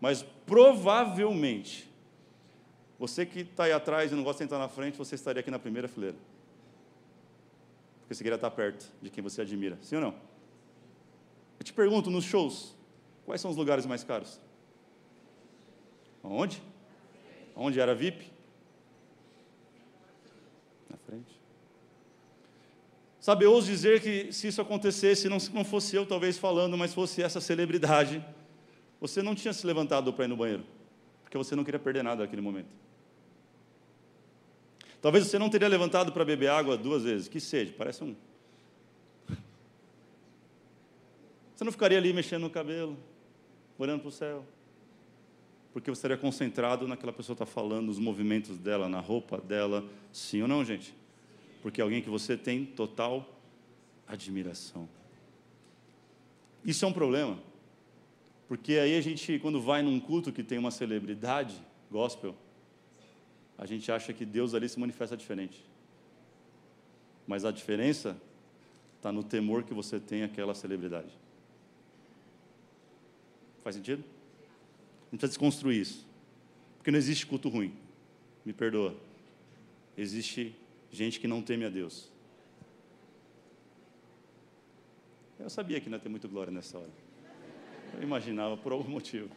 Mas 0.00 0.24
provavelmente 0.46 1.91
você 3.02 3.26
que 3.26 3.40
está 3.40 3.64
aí 3.64 3.72
atrás 3.72 4.12
e 4.12 4.14
não 4.14 4.22
gosta 4.22 4.44
de 4.44 4.48
sentar 4.48 4.60
na 4.60 4.68
frente, 4.68 4.96
você 4.96 5.16
estaria 5.16 5.40
aqui 5.40 5.50
na 5.50 5.58
primeira 5.58 5.88
fileira. 5.88 6.16
Porque 7.98 8.14
você 8.14 8.22
queria 8.22 8.36
estar 8.36 8.50
perto 8.52 8.86
de 9.02 9.10
quem 9.10 9.20
você 9.20 9.42
admira. 9.42 9.76
Sim 9.82 9.96
ou 9.96 10.02
não? 10.02 10.14
Eu 11.58 11.64
te 11.64 11.72
pergunto, 11.72 12.10
nos 12.10 12.24
shows, 12.24 12.76
quais 13.26 13.40
são 13.40 13.50
os 13.50 13.56
lugares 13.56 13.84
mais 13.86 14.04
caros? 14.04 14.40
Onde? 16.22 16.62
Onde 17.56 17.80
era 17.80 17.92
VIP? 17.92 18.30
Na 20.88 20.96
frente. 20.98 21.40
Sabe, 23.18 23.46
eu 23.46 23.52
ouso 23.52 23.66
dizer 23.66 24.00
que 24.00 24.32
se 24.32 24.46
isso 24.46 24.62
acontecesse, 24.62 25.28
não, 25.28 25.38
não 25.52 25.64
fosse 25.64 25.96
eu 25.96 26.06
talvez 26.06 26.38
falando, 26.38 26.78
mas 26.78 26.94
fosse 26.94 27.20
essa 27.20 27.40
celebridade, 27.40 28.24
você 29.00 29.20
não 29.20 29.34
tinha 29.34 29.52
se 29.52 29.66
levantado 29.66 30.12
para 30.12 30.24
ir 30.24 30.28
no 30.28 30.36
banheiro, 30.36 30.64
porque 31.24 31.36
você 31.36 31.56
não 31.56 31.64
queria 31.64 31.80
perder 31.80 32.04
nada 32.04 32.22
naquele 32.22 32.40
momento. 32.40 32.91
Talvez 35.02 35.26
você 35.26 35.36
não 35.36 35.50
teria 35.50 35.66
levantado 35.66 36.12
para 36.12 36.24
beber 36.24 36.48
água 36.48 36.76
duas 36.76 37.02
vezes, 37.02 37.26
que 37.26 37.40
seja, 37.40 37.74
parece 37.76 38.04
um. 38.04 38.14
Você 41.56 41.64
não 41.64 41.72
ficaria 41.72 41.98
ali 41.98 42.12
mexendo 42.12 42.42
no 42.42 42.50
cabelo, 42.50 42.96
olhando 43.76 44.00
para 44.00 44.08
o 44.08 44.12
céu, 44.12 44.46
porque 45.72 45.90
você 45.90 45.98
estaria 45.98 46.16
concentrado 46.16 46.86
naquela 46.86 47.12
pessoa 47.12 47.34
está 47.34 47.44
falando, 47.44 47.86
nos 47.86 47.98
movimentos 47.98 48.56
dela, 48.58 48.88
na 48.88 49.00
roupa 49.00 49.38
dela, 49.38 49.84
sim 50.12 50.40
ou 50.40 50.46
não, 50.46 50.64
gente? 50.64 50.94
Porque 51.62 51.80
é 51.80 51.84
alguém 51.84 52.00
que 52.00 52.10
você 52.10 52.36
tem 52.36 52.64
total 52.64 53.28
admiração. 54.06 54.88
Isso 56.64 56.84
é 56.84 56.88
um 56.88 56.92
problema, 56.92 57.40
porque 58.46 58.74
aí 58.74 58.96
a 58.96 59.00
gente, 59.00 59.36
quando 59.40 59.60
vai 59.60 59.82
num 59.82 59.98
culto 59.98 60.30
que 60.30 60.44
tem 60.44 60.58
uma 60.58 60.70
celebridade 60.70 61.60
gospel, 61.90 62.36
a 63.58 63.66
gente 63.66 63.90
acha 63.92 64.12
que 64.12 64.24
Deus 64.24 64.54
ali 64.54 64.68
se 64.68 64.78
manifesta 64.78 65.16
diferente. 65.16 65.64
Mas 67.26 67.44
a 67.44 67.50
diferença 67.50 68.16
está 68.96 69.12
no 69.12 69.22
temor 69.22 69.62
que 69.64 69.74
você 69.74 70.00
tem 70.00 70.22
àquela 70.22 70.54
celebridade. 70.54 71.10
Faz 73.62 73.76
sentido? 73.76 74.02
A 74.02 75.10
gente 75.12 75.20
precisa 75.20 75.28
desconstruir 75.28 75.80
isso. 75.80 76.06
Porque 76.76 76.90
não 76.90 76.98
existe 76.98 77.26
culto 77.26 77.48
ruim. 77.48 77.74
Me 78.44 78.52
perdoa. 78.52 78.96
Existe 79.96 80.56
gente 80.90 81.20
que 81.20 81.28
não 81.28 81.42
teme 81.42 81.64
a 81.64 81.68
Deus. 81.68 82.10
Eu 85.38 85.50
sabia 85.50 85.80
que 85.80 85.88
não 85.88 85.98
ia 85.98 86.02
ter 86.02 86.08
muito 86.08 86.28
glória 86.28 86.52
nessa 86.52 86.78
hora. 86.78 86.90
Eu 87.94 88.02
imaginava 88.02 88.56
por 88.56 88.72
algum 88.72 88.90
motivo. 88.90 89.30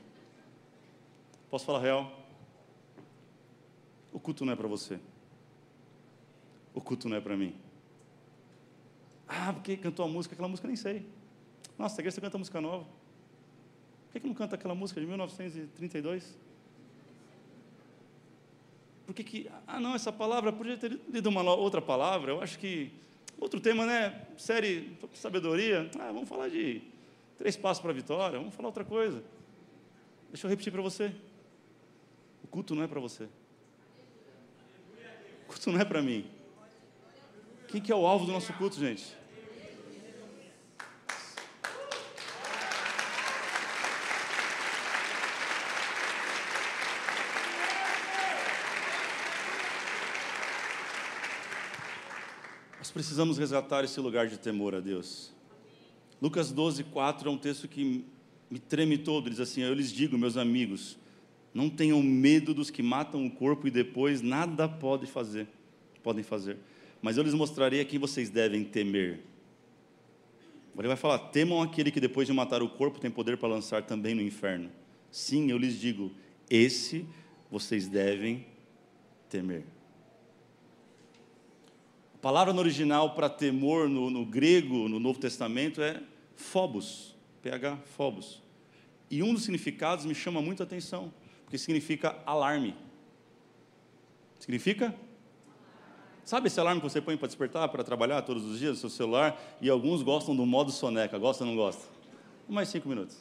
Posso 1.49 1.65
falar 1.65 1.79
real? 1.79 2.24
O 4.15 4.19
culto 4.19 4.45
não 4.45 4.53
é 4.53 4.55
para 4.55 4.65
você. 4.65 4.97
O 6.73 6.79
culto 6.79 7.09
não 7.09 7.17
é 7.17 7.19
para 7.19 7.35
mim. 7.35 7.53
Ah, 9.27 9.51
porque 9.51 9.75
cantou 9.75 10.05
a 10.05 10.07
música, 10.07 10.33
aquela 10.33 10.47
música 10.47 10.65
nem 10.69 10.77
sei. 10.77 11.05
Nossa, 11.77 11.99
a 11.99 12.01
igreja 12.01 12.21
canta 12.21 12.37
música 12.37 12.61
nova. 12.61 12.85
Por 12.85 14.13
que, 14.13 14.21
que 14.21 14.27
não 14.27 14.33
canta 14.33 14.55
aquela 14.55 14.73
música 14.73 15.01
de 15.01 15.05
1932? 15.05 16.37
Por 19.05 19.13
que, 19.13 19.21
que. 19.21 19.51
Ah, 19.67 19.81
não, 19.81 19.93
essa 19.93 20.13
palavra, 20.13 20.53
podia 20.53 20.77
ter 20.77 20.97
lido 21.09 21.27
uma 21.27 21.41
outra 21.53 21.81
palavra. 21.81 22.31
Eu 22.31 22.41
acho 22.41 22.57
que. 22.57 22.93
Outro 23.37 23.59
tema, 23.59 23.85
né? 23.85 24.27
Série 24.37 24.97
sabedoria. 25.13 25.91
Ah, 25.99 26.13
vamos 26.13 26.29
falar 26.29 26.47
de 26.47 26.81
três 27.37 27.57
passos 27.57 27.81
para 27.81 27.91
a 27.91 27.93
vitória. 27.93 28.39
Vamos 28.39 28.55
falar 28.55 28.69
outra 28.69 28.85
coisa. 28.85 29.21
Deixa 30.29 30.47
eu 30.47 30.49
repetir 30.49 30.71
para 30.71 30.81
você. 30.81 31.13
O 32.45 32.47
culto 32.47 32.73
não 32.73 32.81
é 32.81 32.87
para 32.87 33.01
você 33.01 33.27
culto 35.55 35.71
não 35.71 35.79
é 35.79 35.85
para 35.85 36.01
mim. 36.01 36.25
Quem 37.69 37.81
que 37.81 37.91
é 37.91 37.95
o 37.95 38.05
alvo 38.05 38.25
do 38.25 38.31
nosso 38.31 38.51
culto, 38.53 38.77
gente? 38.77 39.05
Nós 52.77 52.91
precisamos 52.91 53.37
resgatar 53.37 53.83
esse 53.83 53.99
lugar 53.99 54.27
de 54.27 54.37
temor 54.37 54.75
a 54.75 54.79
Deus. 54.79 55.33
Lucas 56.21 56.51
12, 56.51 56.83
4 56.85 57.29
é 57.29 57.31
um 57.31 57.37
texto 57.37 57.67
que 57.67 58.05
me 58.49 58.59
treme 58.59 58.97
todo. 58.97 59.27
Ele 59.27 59.31
diz 59.31 59.39
assim: 59.39 59.61
Eu 59.61 59.73
lhes 59.73 59.91
digo, 59.91 60.17
meus 60.17 60.37
amigos, 60.37 60.97
não 61.55 61.69
tenham 61.69 62.03
medo 62.03 62.53
dos 62.53 62.69
que 62.69 62.83
matam 62.83 63.25
o 63.25 63.31
corpo 63.31 63.65
e 63.65 63.71
depois 63.71 64.21
nada 64.21 64.67
pode 64.67 65.05
fazer, 65.05 65.47
podem 66.03 66.21
fazer. 66.21 66.57
Mas 67.01 67.15
eu 67.15 67.23
lhes 67.23 67.33
mostrarei 67.33 67.79
a 67.79 67.85
quem 67.85 67.97
vocês 67.97 68.29
devem 68.29 68.65
temer. 68.65 69.21
Ele 70.77 70.87
vai 70.89 70.97
falar: 70.97 71.17
temam 71.17 71.61
aquele 71.61 71.91
que 71.91 72.01
depois 72.01 72.27
de 72.27 72.33
matar 72.33 72.61
o 72.61 72.67
corpo 72.67 72.99
tem 72.99 73.09
poder 73.09 73.37
para 73.37 73.47
lançar 73.47 73.83
também 73.83 74.13
no 74.13 74.21
inferno. 74.21 74.69
Sim, 75.09 75.49
eu 75.49 75.57
lhes 75.57 75.79
digo: 75.79 76.11
esse 76.49 77.05
vocês 77.49 77.87
devem 77.87 78.45
temer. 79.29 79.63
A 82.15 82.17
palavra 82.17 82.51
no 82.51 82.59
original 82.59 83.15
para 83.15 83.29
temor 83.29 83.87
no, 83.87 84.09
no 84.09 84.25
grego, 84.25 84.89
no 84.89 84.99
Novo 84.99 85.19
Testamento, 85.19 85.81
é 85.81 86.03
phobos, 86.35 87.15
PH, 87.41 87.77
phobos. 87.95 88.43
E 89.09 89.23
um 89.23 89.33
dos 89.33 89.43
significados 89.43 90.03
me 90.03 90.13
chama 90.13 90.41
muito 90.41 90.61
a 90.61 90.65
atenção, 90.65 91.13
porque 91.55 91.57
significa 91.57 92.17
alarme. 92.25 92.75
Significa? 94.39 94.93
Sabe 96.25 96.47
esse 96.47 96.59
alarme 96.59 96.81
que 96.81 96.89
você 96.89 96.99
põe 96.99 97.15
para 97.15 97.27
despertar, 97.27 97.69
para 97.69 97.83
trabalhar 97.83 98.21
todos 98.23 98.43
os 98.43 98.59
dias 98.59 98.71
no 98.71 98.77
seu 98.77 98.89
celular? 98.89 99.39
E 99.61 99.69
alguns 99.69 100.01
gostam 100.01 100.35
do 100.35 100.45
modo 100.45 100.71
soneca. 100.71 101.17
Gosta 101.17 101.43
ou 101.43 101.49
não 101.49 101.55
gosta? 101.55 101.87
Mais 102.49 102.67
cinco 102.67 102.89
minutos. 102.89 103.17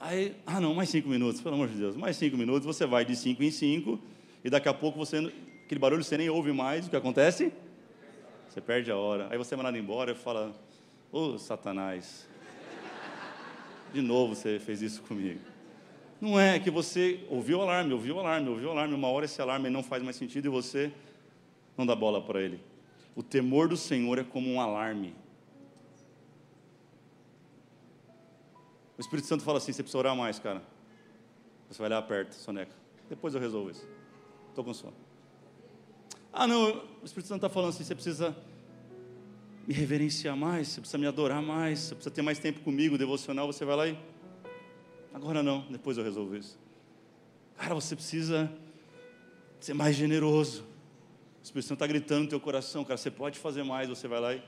Aí, 0.00 0.36
ah 0.46 0.60
não, 0.60 0.74
mais 0.74 0.88
cinco 0.88 1.08
minutos, 1.08 1.40
pelo 1.40 1.54
amor 1.54 1.68
de 1.68 1.74
Deus. 1.74 1.96
Mais 1.96 2.16
cinco 2.16 2.36
minutos, 2.36 2.64
você 2.64 2.86
vai 2.86 3.04
de 3.04 3.14
cinco 3.16 3.42
em 3.42 3.50
cinco, 3.50 4.00
e 4.44 4.48
daqui 4.48 4.68
a 4.68 4.74
pouco 4.74 4.96
você, 4.96 5.18
aquele 5.64 5.80
barulho 5.80 6.04
você 6.04 6.16
nem 6.16 6.30
ouve 6.30 6.52
mais. 6.52 6.86
O 6.86 6.90
que 6.90 6.96
acontece? 6.96 7.52
Você 8.48 8.60
perde 8.60 8.90
a 8.90 8.96
hora. 8.96 9.26
Aí 9.30 9.36
você 9.36 9.54
é 9.54 9.56
mandado 9.56 9.76
embora 9.76 10.12
e 10.12 10.14
fala, 10.14 10.54
ô 11.12 11.34
oh, 11.34 11.38
Satanás, 11.38 12.28
de 13.92 14.00
novo 14.00 14.34
você 14.34 14.58
fez 14.58 14.80
isso 14.80 15.02
comigo. 15.02 15.57
Não 16.20 16.38
é 16.38 16.58
que 16.58 16.70
você 16.70 17.24
ouviu 17.28 17.58
o 17.58 17.62
alarme, 17.62 17.92
ouviu 17.92 18.16
o 18.16 18.18
alarme, 18.20 18.48
ouviu 18.48 18.68
o 18.68 18.72
alarme, 18.72 18.94
uma 18.94 19.08
hora 19.08 19.24
esse 19.24 19.40
alarme 19.40 19.70
não 19.70 19.82
faz 19.82 20.02
mais 20.02 20.16
sentido 20.16 20.46
e 20.46 20.48
você 20.48 20.92
não 21.76 21.86
dá 21.86 21.94
bola 21.94 22.20
para 22.20 22.42
ele. 22.42 22.60
O 23.14 23.22
temor 23.22 23.68
do 23.68 23.76
Senhor 23.76 24.18
é 24.18 24.24
como 24.24 24.50
um 24.50 24.60
alarme. 24.60 25.14
O 28.96 29.00
Espírito 29.00 29.28
Santo 29.28 29.44
fala 29.44 29.58
assim: 29.58 29.72
você 29.72 29.82
precisa 29.82 29.98
orar 29.98 30.16
mais, 30.16 30.40
cara. 30.40 30.60
Você 31.70 31.80
vai 31.80 31.88
lá 31.88 32.02
perto, 32.02 32.32
soneca. 32.32 32.72
Depois 33.08 33.34
eu 33.34 33.40
resolvo 33.40 33.70
isso. 33.70 33.86
Estou 34.48 34.64
com 34.64 34.74
sono. 34.74 34.94
Ah, 36.32 36.46
não, 36.46 36.82
o 37.00 37.04
Espírito 37.04 37.28
Santo 37.28 37.38
está 37.38 37.48
falando 37.48 37.70
assim: 37.70 37.84
você 37.84 37.94
precisa 37.94 38.36
me 39.66 39.72
reverenciar 39.72 40.36
mais, 40.36 40.68
você 40.68 40.80
precisa 40.80 40.98
me 40.98 41.06
adorar 41.06 41.40
mais, 41.40 41.78
você 41.78 41.94
precisa 41.94 42.14
ter 42.14 42.22
mais 42.22 42.40
tempo 42.40 42.60
comigo, 42.60 42.98
devocional. 42.98 43.46
Você 43.46 43.64
vai 43.64 43.76
lá 43.76 43.86
e 43.86 43.98
Agora 45.12 45.42
não, 45.42 45.64
depois 45.70 45.96
eu 45.96 46.04
resolvo 46.04 46.36
isso. 46.36 46.58
Cara, 47.56 47.74
você 47.74 47.96
precisa 47.96 48.50
ser 49.60 49.74
mais 49.74 49.96
generoso. 49.96 50.62
O 50.62 51.42
Espírito 51.42 51.68
Santo 51.68 51.76
está 51.76 51.86
gritando 51.86 52.24
no 52.24 52.28
teu 52.28 52.40
coração, 52.40 52.84
cara, 52.84 52.96
você 52.96 53.10
pode 53.10 53.38
fazer 53.38 53.62
mais, 53.62 53.88
você 53.88 54.06
vai 54.06 54.20
lá 54.20 54.34
e. 54.34 54.42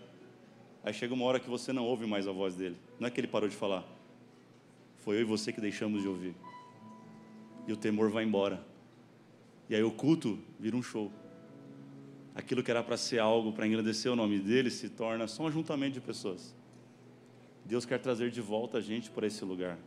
Aí 0.82 0.94
chega 0.94 1.12
uma 1.12 1.24
hora 1.24 1.38
que 1.38 1.48
você 1.48 1.72
não 1.72 1.84
ouve 1.84 2.06
mais 2.06 2.26
a 2.26 2.32
voz 2.32 2.54
dele. 2.54 2.76
Não 2.98 3.06
é 3.06 3.10
que 3.10 3.20
ele 3.20 3.26
parou 3.26 3.48
de 3.48 3.56
falar. 3.56 3.84
Foi 4.98 5.16
eu 5.16 5.20
e 5.20 5.24
você 5.24 5.52
que 5.52 5.60
deixamos 5.60 6.02
de 6.02 6.08
ouvir. 6.08 6.34
E 7.66 7.72
o 7.72 7.76
temor 7.76 8.10
vai 8.10 8.24
embora. 8.24 8.64
E 9.68 9.74
aí 9.74 9.82
o 9.82 9.90
culto 9.90 10.38
vira 10.58 10.76
um 10.76 10.82
show. 10.82 11.12
Aquilo 12.34 12.62
que 12.62 12.70
era 12.70 12.82
para 12.82 12.96
ser 12.96 13.18
algo 13.18 13.52
para 13.52 13.66
engrandecer 13.66 14.10
o 14.10 14.16
nome 14.16 14.38
dele 14.38 14.70
se 14.70 14.88
torna 14.88 15.26
só 15.26 15.42
um 15.42 15.46
ajuntamento 15.48 15.94
de 15.94 16.00
pessoas. 16.00 16.54
Deus 17.64 17.84
quer 17.84 17.98
trazer 17.98 18.30
de 18.30 18.40
volta 18.40 18.78
a 18.78 18.80
gente 18.80 19.10
para 19.10 19.26
esse 19.26 19.44
lugar 19.44 19.78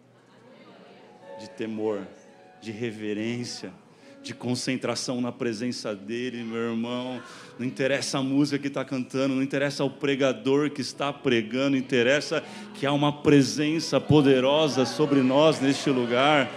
de 1.40 1.50
temor, 1.50 2.08
de 2.62 2.72
reverência, 2.72 3.72
de 4.24 4.34
concentração 4.34 5.20
na 5.20 5.32
presença 5.32 5.94
dEle, 5.94 6.44
meu 6.44 6.72
irmão. 6.72 7.22
Não 7.60 7.66
interessa 7.66 8.20
a 8.20 8.24
música 8.24 8.58
que 8.58 8.70
está 8.70 8.86
cantando, 8.86 9.36
não 9.36 9.44
interessa 9.44 9.84
o 9.84 9.90
pregador 9.90 10.70
que 10.72 10.82
está 10.82 11.12
pregando, 11.12 11.76
interessa 11.76 12.42
que 12.76 12.86
há 12.86 12.94
uma 12.94 13.22
presença 13.22 14.00
poderosa 14.00 14.86
sobre 14.86 15.22
nós 15.22 15.60
neste 15.60 15.90
lugar. 15.90 16.50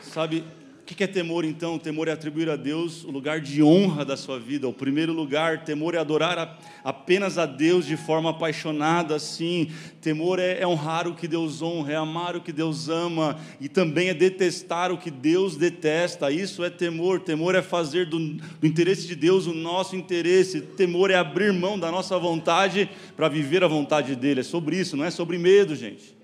Sabe, 0.00 0.44
o 0.82 0.84
que 0.84 1.04
é 1.04 1.06
temor 1.06 1.44
então? 1.44 1.78
Temor 1.78 2.08
é 2.08 2.10
atribuir 2.10 2.50
a 2.50 2.56
Deus 2.56 3.04
o 3.04 3.10
lugar 3.12 3.40
de 3.40 3.62
honra 3.62 4.04
da 4.04 4.16
sua 4.16 4.36
vida. 4.36 4.66
O 4.66 4.72
primeiro 4.72 5.12
lugar, 5.12 5.62
temor 5.64 5.94
é 5.94 5.98
adorar 5.98 6.36
a, 6.36 6.58
apenas 6.82 7.38
a 7.38 7.46
Deus 7.46 7.86
de 7.86 7.96
forma 7.96 8.30
apaixonada, 8.30 9.16
sim. 9.20 9.70
Temor 10.00 10.40
é, 10.40 10.60
é, 10.60 10.66
honrar 10.66 11.06
o 11.06 11.14
que 11.14 11.28
Deus 11.28 11.62
honra, 11.62 11.92
é 11.92 11.96
amar 11.96 12.34
o 12.34 12.40
que 12.40 12.52
Deus 12.52 12.88
ama 12.88 13.38
e 13.60 13.68
também 13.68 14.08
é 14.08 14.14
detestar 14.14 14.90
o 14.90 14.98
que 14.98 15.10
Deus 15.10 15.56
detesta. 15.56 16.32
Isso 16.32 16.64
é 16.64 16.68
temor. 16.68 17.20
Temor 17.20 17.54
é 17.54 17.62
fazer 17.62 18.06
do, 18.06 18.18
do 18.18 18.66
interesse 18.66 19.06
de 19.06 19.14
Deus 19.14 19.46
o 19.46 19.54
nosso 19.54 19.94
interesse. 19.94 20.60
Temor 20.60 21.12
é 21.12 21.14
abrir 21.14 21.52
mão 21.52 21.78
da 21.78 21.92
nossa 21.92 22.18
vontade 22.18 22.90
para 23.16 23.28
viver 23.28 23.62
a 23.62 23.68
vontade 23.68 24.16
dele. 24.16 24.40
É 24.40 24.44
sobre 24.44 24.80
isso, 24.80 24.96
não 24.96 25.04
é 25.04 25.12
sobre 25.12 25.38
medo, 25.38 25.76
gente. 25.76 26.21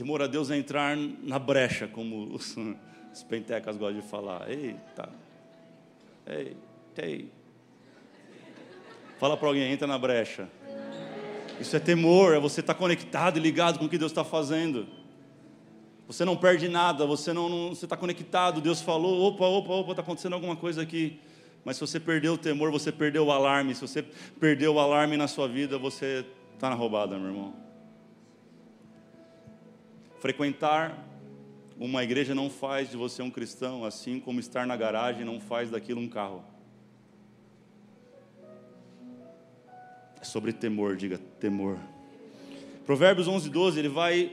Temor 0.00 0.22
a 0.22 0.26
Deus 0.26 0.50
é 0.50 0.56
entrar 0.56 0.96
na 0.96 1.38
brecha, 1.38 1.86
como 1.86 2.34
os, 2.34 2.56
os 3.12 3.22
pentecas 3.22 3.76
gostam 3.76 4.00
de 4.00 4.08
falar. 4.08 4.50
Eita, 4.50 5.10
ei, 6.26 6.56
ei. 6.96 7.30
Fala 9.18 9.36
para 9.36 9.48
alguém, 9.48 9.70
entra 9.70 9.86
na 9.86 9.98
brecha. 9.98 10.48
Isso 11.60 11.76
é 11.76 11.78
temor, 11.78 12.34
é 12.34 12.40
você 12.40 12.60
estar 12.60 12.72
tá 12.72 12.78
conectado 12.78 13.36
e 13.36 13.42
ligado 13.42 13.78
com 13.78 13.84
o 13.84 13.88
que 13.90 13.98
Deus 13.98 14.10
está 14.10 14.24
fazendo. 14.24 14.86
Você 16.06 16.24
não 16.24 16.34
perde 16.34 16.66
nada, 16.66 17.04
você 17.04 17.34
não, 17.34 17.50
não 17.50 17.68
você 17.68 17.84
está 17.84 17.94
conectado. 17.94 18.62
Deus 18.62 18.80
falou, 18.80 19.28
opa, 19.28 19.44
opa, 19.44 19.70
opa, 19.70 19.90
está 19.90 20.00
acontecendo 20.00 20.32
alguma 20.32 20.56
coisa 20.56 20.80
aqui. 20.80 21.20
Mas 21.62 21.76
se 21.76 21.82
você 21.82 22.00
perdeu 22.00 22.32
o 22.32 22.38
temor, 22.38 22.70
você 22.70 22.90
perdeu 22.90 23.26
o 23.26 23.30
alarme. 23.30 23.74
Se 23.74 23.82
você 23.82 24.02
perdeu 24.40 24.76
o 24.76 24.80
alarme 24.80 25.18
na 25.18 25.28
sua 25.28 25.46
vida, 25.46 25.76
você 25.76 26.24
está 26.54 26.70
na 26.70 26.74
roubada, 26.74 27.18
meu 27.18 27.28
irmão. 27.28 27.69
Frequentar 30.20 31.06
uma 31.78 32.04
igreja 32.04 32.34
não 32.34 32.50
faz 32.50 32.90
de 32.90 32.96
você 32.98 33.22
um 33.22 33.30
cristão, 33.30 33.86
assim 33.86 34.20
como 34.20 34.38
estar 34.38 34.66
na 34.66 34.76
garagem 34.76 35.24
não 35.24 35.40
faz 35.40 35.70
daquilo 35.70 35.98
um 35.98 36.08
carro. 36.08 36.44
É 40.20 40.24
sobre 40.24 40.52
temor, 40.52 40.94
diga 40.94 41.16
temor. 41.16 41.78
Provérbios 42.84 43.26
11, 43.26 43.48
12, 43.48 43.78
ele 43.78 43.88
vai 43.88 44.30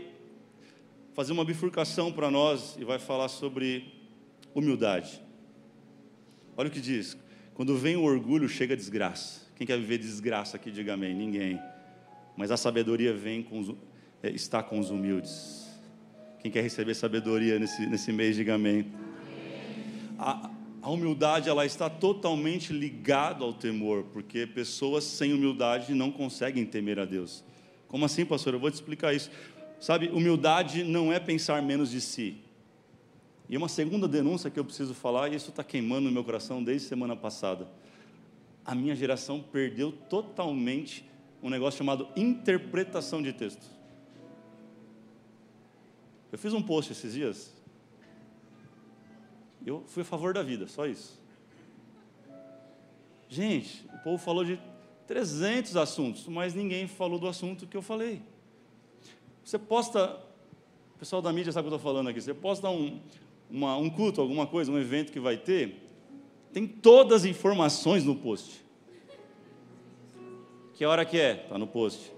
fazer 1.14 1.32
uma 1.32 1.46
bifurcação 1.46 2.12
para 2.12 2.30
nós 2.30 2.76
e 2.78 2.84
vai 2.84 3.00
falar 3.00 3.30
sobre 3.30 3.94
humildade. 4.54 5.24
Olha 6.58 6.68
o 6.68 6.72
que 6.72 6.82
diz: 6.82 7.16
quando 7.54 7.78
vem 7.78 7.96
o 7.96 8.04
orgulho, 8.04 8.50
chega 8.50 8.74
a 8.74 8.78
desgraça. 8.78 9.48
Quem 9.56 9.66
quer 9.66 9.78
viver 9.78 10.00
desgraça 10.00 10.58
aqui, 10.58 10.70
diga 10.70 10.96
amém. 10.96 11.16
Ninguém. 11.16 11.62
Mas 12.36 12.52
a 12.52 12.58
sabedoria 12.58 13.14
vem 13.14 13.42
com 13.42 13.58
os, 13.58 13.74
é, 14.22 14.30
está 14.32 14.62
com 14.62 14.80
os 14.80 14.90
humildes. 14.90 15.67
Quem 16.48 16.52
quer 16.54 16.62
receber 16.62 16.94
sabedoria 16.94 17.60
nesse, 17.60 17.86
nesse 17.88 18.10
mês, 18.14 18.34
diga 18.34 18.56
amém. 18.56 18.86
A, 20.18 20.50
a 20.82 20.90
humildade 20.90 21.50
ela 21.50 21.66
está 21.66 21.90
totalmente 21.90 22.72
ligada 22.72 23.44
ao 23.44 23.52
temor, 23.52 24.06
porque 24.14 24.48
pessoas 24.48 25.04
sem 25.04 25.34
humildade 25.34 25.94
não 25.94 26.10
conseguem 26.10 26.66
temer 26.66 27.00
a 27.00 27.04
Deus. 27.04 27.44
Como 27.90 28.06
assim, 28.06 28.24
pastor? 28.24 28.54
Eu 28.54 28.62
vou 28.62 28.72
te 28.72 28.76
explicar 28.76 29.14
isso. 29.14 29.30
Sabe, 29.78 30.08
humildade 30.08 30.86
não 30.86 31.12
é 31.12 31.20
pensar 31.20 31.62
menos 31.62 31.92
de 31.92 32.00
si. 32.00 32.38
E 33.50 33.58
uma 33.58 33.68
segunda 33.68 34.08
denúncia 34.08 34.50
que 34.50 34.58
eu 34.58 34.64
preciso 34.64 34.94
falar, 34.94 35.34
e 35.34 35.36
isso 35.36 35.50
está 35.50 35.66
queimando 35.66 36.04
no 36.04 36.14
meu 36.14 36.24
coração 36.24 36.64
desde 36.64 36.88
semana 36.88 37.14
passada. 37.14 37.68
A 38.64 38.74
minha 38.74 38.96
geração 38.96 39.42
perdeu 39.42 39.92
totalmente 39.92 41.04
um 41.44 41.50
negócio 41.50 41.78
chamado 41.78 42.08
interpretação 42.16 43.22
de 43.22 43.34
texto. 43.34 43.77
Eu 46.32 46.38
fiz 46.38 46.54
um 46.54 46.62
post 46.62 46.92
esses 46.92 47.14
dias. 47.14 47.54
Eu 49.66 49.84
fui 49.88 50.02
a 50.02 50.06
favor 50.06 50.34
da 50.34 50.44
vida, 50.44 50.68
só 50.68 50.86
isso. 50.86 51.20
Gente, 53.30 53.86
o 53.94 53.98
povo 54.00 54.18
falou 54.18 54.44
de 54.44 54.60
300 55.08 55.76
assuntos, 55.76 56.28
mas 56.28 56.54
ninguém 56.54 56.88
falou 56.88 57.20
do 57.20 57.28
assunto 57.28 57.68
que 57.68 57.76
eu 57.76 57.82
falei. 57.82 58.22
Você 59.44 59.58
posta, 59.58 60.18
o 60.96 61.00
pessoal 61.00 61.22
da 61.22 61.32
mídia 61.32 61.52
sabe 61.52 61.68
o 61.68 61.70
que 61.70 61.74
eu 61.74 61.78
estou 61.78 61.92
falando 61.92 62.10
aqui, 62.10 62.22
você 62.22 62.34
posta 62.34 62.70
um, 62.70 63.00
uma, 63.50 63.76
um 63.78 63.90
culto, 63.90 64.22
alguma 64.22 64.46
coisa, 64.46 64.72
um 64.72 64.78
evento 64.78 65.12
que 65.12 65.20
vai 65.20 65.38
ter, 65.38 65.84
tem 66.54 66.68
todas 66.68 67.22
as 67.22 67.26
informações 67.26 68.04
no 68.04 68.16
post. 68.16 68.64
Que 70.74 70.86
hora 70.86 71.04
que 71.06 71.20
é? 71.20 71.44
Está 71.44 71.58
no 71.58 71.68
post. 71.68 72.12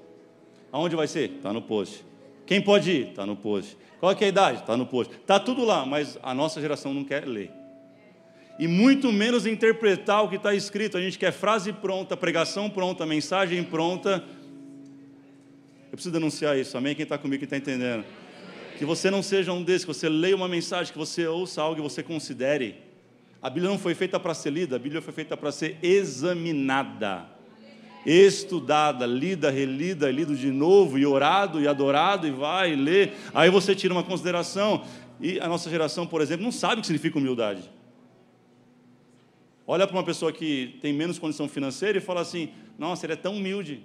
Aonde 0.72 0.96
vai 0.96 1.08
ser? 1.08 1.32
Está 1.32 1.54
no 1.54 1.62
post. 1.62 2.04
Quem 2.50 2.60
pode 2.60 2.90
ir? 2.90 3.10
Está 3.10 3.28
no 3.28 3.36
post. 3.36 3.78
Qual 4.00 4.12
é 4.12 4.26
a 4.26 4.28
idade? 4.28 4.62
Está 4.62 4.76
no 4.76 4.84
post. 4.84 5.14
Está 5.14 5.40
tudo 5.40 5.64
lá, 5.64 5.86
mas 5.86 6.18
a 6.24 6.34
nossa 6.34 6.60
geração 6.60 6.92
não 6.92 7.04
quer 7.04 7.28
ler. 7.28 7.52
E 8.58 8.68
muito 8.68 9.12
menos 9.12 9.46
interpretar 9.46 10.24
o 10.24 10.30
que 10.30 10.38
está 10.38 10.56
escrito. 10.56 10.98
A 10.98 11.02
gente 11.02 11.20
quer 11.20 11.32
frase 11.32 11.72
pronta, 11.72 12.18
pregação 12.18 12.68
pronta, 12.68 13.06
mensagem 13.06 13.64
pronta. 13.64 14.24
Eu 15.92 15.92
preciso 15.92 16.12
denunciar 16.12 16.58
isso, 16.58 16.76
amém? 16.76 16.96
Quem 16.96 17.04
está 17.04 17.20
comigo, 17.20 17.40
quem 17.40 17.46
está 17.46 17.58
entendendo? 17.72 18.04
Que 18.80 18.84
você 18.84 19.12
não 19.12 19.22
seja 19.22 19.54
um 19.54 19.62
desses, 19.62 19.86
que 19.86 19.94
você 19.94 20.10
leia 20.10 20.36
uma 20.36 20.48
mensagem, 20.48 20.92
que 20.92 20.98
você 20.98 21.28
ouça 21.28 21.62
algo 21.62 21.80
e 21.80 21.84
você 21.84 22.02
considere. 22.02 22.78
A 23.44 23.50
Bíblia 23.52 23.70
não 23.70 23.78
foi 23.78 23.94
feita 23.94 24.20
para 24.20 24.34
ser 24.34 24.50
lida, 24.50 24.76
a 24.76 24.80
Bíblia 24.80 25.04
foi 25.04 25.14
feita 25.14 25.38
para 25.38 25.52
ser 25.52 25.78
examinada, 25.84 27.28
estudada, 28.06 29.06
lida, 29.06 29.50
relida, 29.50 30.10
lido 30.12 30.36
de 30.36 30.52
novo, 30.52 30.98
e 30.98 31.06
orado, 31.06 31.62
e 31.62 31.68
adorado, 31.68 32.28
e 32.28 32.32
vai, 32.32 32.74
e 32.74 32.76
lê. 32.76 33.12
Aí 33.34 33.50
você 33.50 33.76
tira 33.76 33.94
uma 33.94 34.04
consideração. 34.04 34.86
E 35.20 35.40
a 35.40 35.48
nossa 35.48 35.70
geração, 35.70 36.08
por 36.08 36.22
exemplo, 36.22 36.44
não 36.44 36.52
sabe 36.52 36.76
o 36.76 36.82
que 36.82 36.88
significa 36.88 37.18
humildade. 37.18 37.70
Olha 39.68 39.86
para 39.86 39.96
uma 39.96 40.04
pessoa 40.04 40.32
que 40.32 40.78
tem 40.82 40.92
menos 40.94 41.20
condição 41.20 41.48
financeira 41.48 41.98
e 41.98 42.02
fala 42.02 42.22
assim: 42.22 42.50
Nossa, 42.78 43.06
ele 43.06 43.14
é 43.14 43.16
tão 43.16 43.36
humilde. 43.36 43.84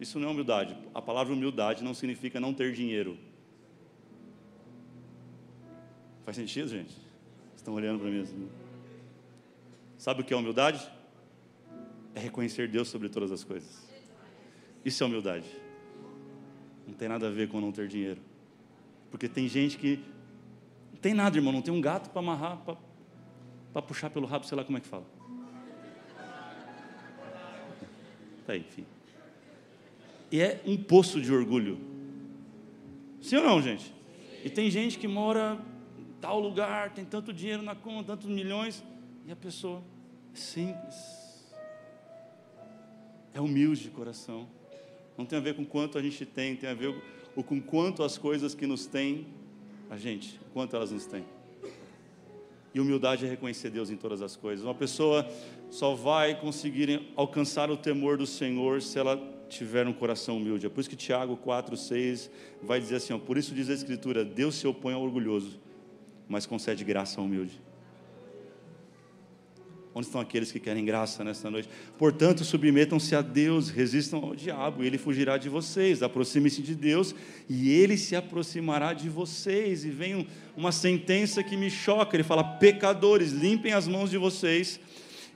Isso 0.00 0.18
não 0.18 0.28
é 0.28 0.30
humildade. 0.30 0.76
A 0.94 1.02
palavra 1.02 1.32
humildade 1.34 1.84
não 1.84 1.94
significa 1.94 2.40
não 2.40 2.54
ter 2.54 2.72
dinheiro. 2.72 3.18
Faz 6.24 6.36
sentido, 6.36 6.68
gente? 6.68 6.94
Estão 7.54 7.74
olhando 7.74 8.00
para 8.00 8.08
mim 8.08 8.20
assim. 8.20 8.48
Sabe 9.98 10.22
o 10.22 10.24
que 10.24 10.32
é 10.32 10.36
humildade? 10.36 10.86
É 12.14 12.20
reconhecer 12.20 12.68
Deus 12.68 12.88
sobre 12.88 13.08
todas 13.08 13.32
as 13.32 13.42
coisas. 13.42 13.88
Isso 14.84 15.02
é 15.02 15.06
humildade. 15.06 15.46
Não 16.86 16.94
tem 16.94 17.08
nada 17.08 17.28
a 17.28 17.30
ver 17.30 17.48
com 17.48 17.60
não 17.60 17.72
ter 17.72 17.88
dinheiro. 17.88 18.20
Porque 19.10 19.28
tem 19.28 19.48
gente 19.48 19.78
que 19.78 20.00
não 20.92 21.00
tem 21.00 21.14
nada, 21.14 21.36
irmão, 21.36 21.52
não 21.52 21.62
tem 21.62 21.72
um 21.72 21.80
gato 21.80 22.10
para 22.10 22.20
amarrar, 22.20 22.62
para 23.72 23.82
puxar 23.82 24.10
pelo 24.10 24.26
rabo, 24.26 24.46
sei 24.46 24.56
lá 24.56 24.64
como 24.64 24.78
é 24.78 24.80
que 24.80 24.86
fala. 24.86 25.06
Tá 28.46 28.52
aí, 28.52 28.60
enfim 28.60 28.84
e 30.34 30.40
é 30.40 30.60
um 30.66 30.76
poço 30.76 31.20
de 31.20 31.32
orgulho. 31.32 31.78
Sim 33.20 33.36
ou 33.36 33.44
não, 33.44 33.62
gente? 33.62 33.94
E 34.44 34.50
tem 34.50 34.68
gente 34.68 34.98
que 34.98 35.06
mora 35.06 35.56
em 35.96 36.20
tal 36.20 36.40
lugar, 36.40 36.90
tem 36.90 37.04
tanto 37.04 37.32
dinheiro 37.32 37.62
na 37.62 37.76
conta, 37.76 38.16
tantos 38.16 38.26
milhões, 38.26 38.82
e 39.24 39.30
a 39.30 39.36
pessoa 39.36 39.80
é 40.32 40.36
simples, 40.36 40.94
é 43.34 43.40
humilde 43.40 43.82
de 43.82 43.90
coração. 43.90 44.48
Não 45.18 45.26
tem 45.26 45.38
a 45.38 45.42
ver 45.42 45.54
com 45.54 45.64
quanto 45.64 45.98
a 45.98 46.02
gente 46.02 46.24
tem, 46.24 46.56
tem 46.56 46.70
a 46.70 46.74
ver 46.74 46.94
com 47.34 47.60
quanto 47.60 48.02
as 48.02 48.16
coisas 48.16 48.54
que 48.54 48.66
nos 48.66 48.86
têm, 48.86 49.26
a 49.90 49.98
gente, 49.98 50.40
quanto 50.52 50.74
elas 50.74 50.92
nos 50.92 51.04
têm. 51.04 51.24
E 52.72 52.80
humildade 52.80 53.26
é 53.26 53.28
reconhecer 53.28 53.70
Deus 53.70 53.90
em 53.90 53.96
todas 53.96 54.22
as 54.22 54.34
coisas. 54.34 54.64
Uma 54.64 54.74
pessoa 54.74 55.28
só 55.70 55.94
vai 55.94 56.40
conseguir 56.40 57.02
alcançar 57.14 57.70
o 57.70 57.76
temor 57.76 58.16
do 58.16 58.26
Senhor 58.26 58.80
se 58.80 58.98
ela 58.98 59.16
tiver 59.48 59.86
um 59.86 59.92
coração 59.92 60.36
humilde. 60.36 60.66
É 60.66 60.68
por 60.68 60.80
isso 60.80 60.90
que 60.90 60.96
Tiago 60.96 61.36
4, 61.36 61.76
6 61.76 62.30
vai 62.62 62.80
dizer 62.80 62.96
assim: 62.96 63.12
ó, 63.12 63.18
por 63.18 63.36
isso 63.36 63.54
diz 63.54 63.68
a 63.70 63.74
Escritura: 63.74 64.24
Deus 64.24 64.56
se 64.56 64.66
opõe 64.66 64.94
ao 64.94 65.02
orgulhoso, 65.02 65.60
mas 66.28 66.46
concede 66.46 66.82
graça 66.82 67.20
ao 67.20 67.26
humilde. 67.26 67.60
Onde 69.94 70.06
estão 70.06 70.20
aqueles 70.20 70.50
que 70.50 70.58
querem 70.58 70.84
graça 70.84 71.22
nesta 71.22 71.48
noite? 71.48 71.68
Portanto, 71.96 72.44
submetam-se 72.44 73.14
a 73.14 73.22
Deus, 73.22 73.70
resistam 73.70 74.18
ao 74.24 74.34
diabo, 74.34 74.82
e 74.82 74.86
ele 74.88 74.98
fugirá 74.98 75.38
de 75.38 75.48
vocês. 75.48 76.02
Aproxime-se 76.02 76.60
de 76.62 76.74
Deus, 76.74 77.14
e 77.48 77.70
ele 77.70 77.96
se 77.96 78.16
aproximará 78.16 78.92
de 78.92 79.08
vocês. 79.08 79.84
E 79.84 79.90
vem 79.90 80.26
uma 80.56 80.72
sentença 80.72 81.44
que 81.44 81.56
me 81.56 81.70
choca: 81.70 82.16
ele 82.16 82.24
fala, 82.24 82.42
pecadores, 82.42 83.30
limpem 83.30 83.72
as 83.72 83.86
mãos 83.86 84.10
de 84.10 84.18
vocês 84.18 84.80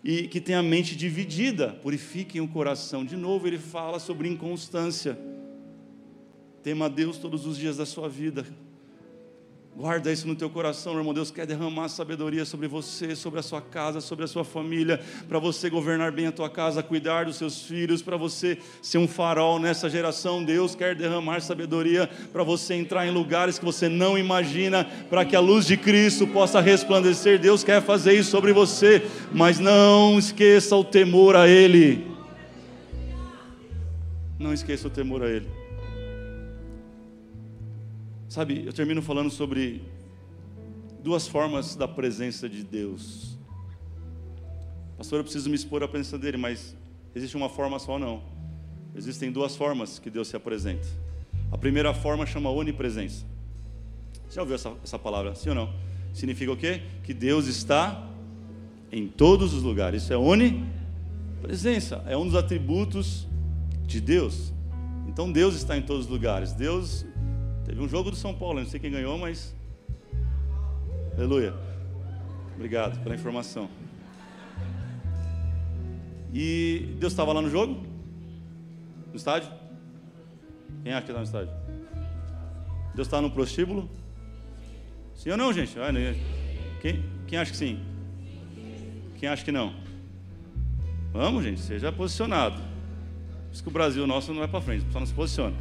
e 0.03 0.29
que 0.29 0.41
tem 0.41 0.55
a 0.55 0.63
mente 0.63 0.97
dividida, 0.97 1.71
purifiquem 1.83 2.41
o 2.41 2.49
coração. 2.49 3.05
De 3.05 3.17
novo, 3.17 3.47
ele 3.47 3.59
fala 3.59 3.99
sobre 3.99 4.29
inconstância. 4.29 5.19
Tema 6.63 6.87
a 6.87 6.89
Deus 6.89 7.19
todos 7.19 7.47
os 7.47 7.57
dias 7.57 7.77
da 7.77 7.87
sua 7.87 8.09
vida. 8.09 8.47
Guarda 9.79 10.11
isso 10.11 10.27
no 10.27 10.35
teu 10.35 10.51
coração, 10.51 10.99
irmão. 10.99 11.15
Deus 11.15 11.31
quer 11.31 11.47
derramar 11.47 11.89
sabedoria 11.89 12.45
sobre 12.45 12.67
você, 12.67 13.15
sobre 13.15 13.39
a 13.39 13.43
sua 13.45 13.63
casa, 13.63 14.01
sobre 14.01 14.25
a 14.25 14.27
sua 14.27 14.43
família, 14.43 15.01
para 15.29 15.39
você 15.39 15.71
governar 15.71 16.11
bem 16.11 16.27
a 16.27 16.33
tua 16.33 16.51
casa, 16.51 16.83
cuidar 16.83 17.27
dos 17.27 17.37
seus 17.37 17.63
filhos, 17.63 18.03
para 18.03 18.17
você 18.17 18.59
ser 18.83 18.99
um 18.99 19.07
farol 19.07 19.61
nessa 19.61 19.89
geração. 19.89 20.43
Deus 20.43 20.75
quer 20.75 20.97
derramar 20.97 21.39
sabedoria 21.43 22.11
para 22.33 22.43
você 22.43 22.75
entrar 22.75 23.07
em 23.07 23.13
lugares 23.13 23.57
que 23.57 23.65
você 23.65 23.89
não 23.89 24.19
imagina, 24.19 24.85
para 25.09 25.25
que 25.25 25.37
a 25.37 25.41
luz 25.41 25.65
de 25.65 25.77
Cristo 25.77 26.27
possa 26.27 26.61
resplandecer. 26.61 27.39
Deus 27.39 27.63
quer 27.63 27.81
fazer 27.81 28.15
isso 28.15 28.33
sobre 28.33 28.53
você, 28.53 29.07
mas 29.33 29.61
não 29.61 30.19
esqueça 30.19 30.75
o 30.75 30.83
temor 30.83 31.37
a 31.37 31.47
Ele. 31.47 32.05
Não 34.41 34.53
esqueça 34.53 34.89
o 34.89 34.91
temor 34.91 35.23
a 35.23 35.29
Ele. 35.29 35.68
Sabe, 38.29 38.63
eu 38.67 38.75
termino 38.75 39.01
falando 39.01 39.31
sobre 39.31 39.83
duas 41.03 41.27
formas 41.27 41.75
da 41.75 41.89
presença 41.89 42.47
de 42.47 42.63
Deus. 42.63 43.39
Pastor, 44.99 45.21
eu 45.21 45.25
preciso 45.25 45.49
me 45.49 45.57
expor 45.57 45.83
à 45.83 45.89
presença 45.89 46.19
dele, 46.19 46.37
mas 46.37 46.77
existe 47.15 47.35
uma 47.39 47.49
forma 47.49 47.79
só 47.79 47.99
não. 47.99 48.23
Existem 48.95 49.33
duas 49.33 49.57
formas 49.57 49.99
que 49.99 50.11
Deus 50.11 50.29
se 50.29 50.37
apresenta. 50.37 50.87
A 51.51 51.57
primeira 51.57 51.95
forma 51.95 52.27
chama 52.27 52.51
onipresença. 52.51 53.25
Já 54.31 54.43
ouviu 54.43 54.57
essa, 54.57 54.75
essa 54.85 54.99
palavra? 54.99 55.35
Sim 55.35 55.49
ou 55.49 55.55
não? 55.55 55.73
Significa 56.13 56.53
o 56.53 56.57
quê? 56.57 56.83
Que 57.03 57.15
Deus 57.15 57.47
está 57.47 58.07
em 58.93 59.09
todos 59.09 59.55
os 59.55 59.63
lugares. 59.63 60.03
Isso 60.03 60.13
é 60.13 60.19
onipresença. 60.19 62.05
É 62.07 62.15
um 62.15 62.27
dos 62.27 62.35
atributos 62.35 63.27
de 63.87 64.03
Deus. 64.03 64.53
Então 65.07 65.33
Deus 65.33 65.55
está 65.55 65.79
em 65.79 65.83
todos 65.83 66.05
os 66.05 66.11
lugares. 66.11 66.53
Deus 66.53 67.07
Teve 67.69 67.83
um 67.83 67.89
jogo 67.89 68.11
do 68.11 68.17
São 68.17 68.35
Paulo, 68.35 68.61
não 68.61 68.67
sei 68.67 68.81
quem 68.81 68.91
ganhou, 68.91 69.19
mas. 69.19 69.55
Aleluia. 71.15 71.53
Obrigado 72.55 72.99
pela 73.03 73.15
informação. 73.15 73.69
E 76.33 76.95
Deus 76.99 77.13
estava 77.13 77.31
lá 77.35 77.43
no 77.43 77.51
jogo? 77.51 77.87
No 79.11 79.17
estádio? 79.17 79.53
Quem 80.83 80.95
acha 80.95 81.03
que 81.03 81.11
está 81.11 81.19
no 81.19 81.27
estádio? 81.27 81.53
Deus 82.95 83.07
está 83.07 83.21
no 83.21 83.31
prostíbulo? 83.31 83.87
Sim 85.15 85.33
ou 85.33 85.37
não, 85.37 85.53
gente? 85.53 85.75
Quem, 86.81 87.05
quem 87.27 87.39
acha 87.39 87.51
que 87.51 87.57
sim? 87.57 87.85
Quem 89.19 89.29
acha 89.29 89.45
que 89.45 89.53
não? 89.53 89.75
Vamos, 91.13 91.45
gente, 91.45 91.61
seja 91.61 91.93
posicionado. 91.93 92.57
Por 92.57 93.53
isso 93.53 93.63
que 93.63 93.69
o 93.69 93.73
Brasil 93.73 94.07
nosso 94.07 94.33
não 94.33 94.39
vai 94.39 94.49
para 94.49 94.63
frente, 94.63 94.87
só 94.91 94.99
não 94.99 95.07
se 95.07 95.13
posiciona. 95.13 95.55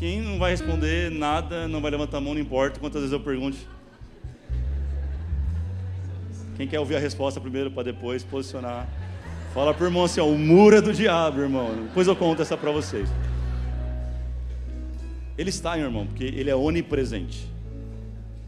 Quem 0.00 0.22
não 0.22 0.38
vai 0.38 0.52
responder 0.52 1.10
nada, 1.10 1.68
não 1.68 1.78
vai 1.82 1.90
levantar 1.90 2.16
a 2.16 2.20
mão, 2.22 2.32
não 2.32 2.40
importa 2.40 2.80
quantas 2.80 3.02
vezes 3.02 3.12
eu 3.12 3.20
pergunte. 3.20 3.68
Quem 6.56 6.66
quer 6.66 6.80
ouvir 6.80 6.96
a 6.96 6.98
resposta 6.98 7.38
primeiro 7.38 7.70
para 7.70 7.82
depois 7.82 8.24
posicionar? 8.24 8.88
Fala 9.52 9.74
para 9.74 9.84
o 9.84 9.86
irmão 9.88 10.02
assim, 10.02 10.18
ó, 10.18 10.26
o 10.26 10.38
muro 10.38 10.74
é 10.74 10.80
do 10.80 10.90
diabo, 10.90 11.42
irmão. 11.42 11.84
Depois 11.88 12.08
eu 12.08 12.16
conto 12.16 12.40
essa 12.40 12.56
para 12.56 12.70
vocês. 12.70 13.10
Ele 15.36 15.50
está, 15.50 15.76
irmão, 15.76 16.06
porque 16.06 16.24
ele 16.24 16.48
é 16.48 16.56
onipresente. 16.56 17.46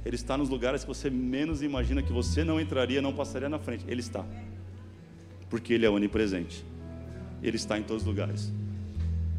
Ele 0.07 0.17
está 0.17 0.39
nos 0.39 0.49
lugares 0.49 0.85
que 0.85 0.89
você 0.89 1.11
menos 1.11 1.63
imagina 1.63 2.03
que 2.03 2.15
você 2.15 2.43
não 2.45 2.59
entraria, 2.59 3.03
não 3.03 3.13
passaria 3.13 3.51
na 3.51 3.59
frente. 3.59 3.85
Ele 3.87 4.01
está. 4.01 4.25
Porque 5.51 5.75
ele 5.75 5.85
é 5.85 5.91
onipresente. 5.91 6.65
Ele 7.43 7.57
está 7.57 7.79
em 7.79 7.83
todos 7.83 8.05
os 8.05 8.09
lugares. 8.09 8.51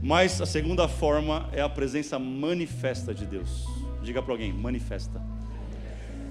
Mas 0.06 0.42
a 0.42 0.46
segunda 0.46 0.86
forma 0.86 1.48
é 1.54 1.62
a 1.62 1.70
presença 1.70 2.20
manifesta 2.20 3.14
de 3.14 3.26
Deus. 3.26 3.66
Diga 4.04 4.22
para 4.22 4.34
alguém, 4.34 4.52
manifesta. 4.52 5.18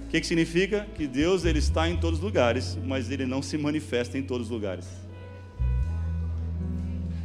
O 0.05 0.09
que, 0.11 0.21
que 0.21 0.27
significa? 0.27 0.87
Que 0.95 1.07
Deus 1.07 1.47
ele 1.47 1.59
está 1.59 1.89
em 1.89 1.97
todos 1.97 2.19
os 2.19 2.25
lugares, 2.25 2.79
mas 2.85 3.11
ele 3.11 3.25
não 3.25 3.41
se 3.41 3.57
manifesta 3.57 4.19
em 4.19 4.23
todos 4.23 4.49
os 4.49 4.53
lugares. 4.53 4.87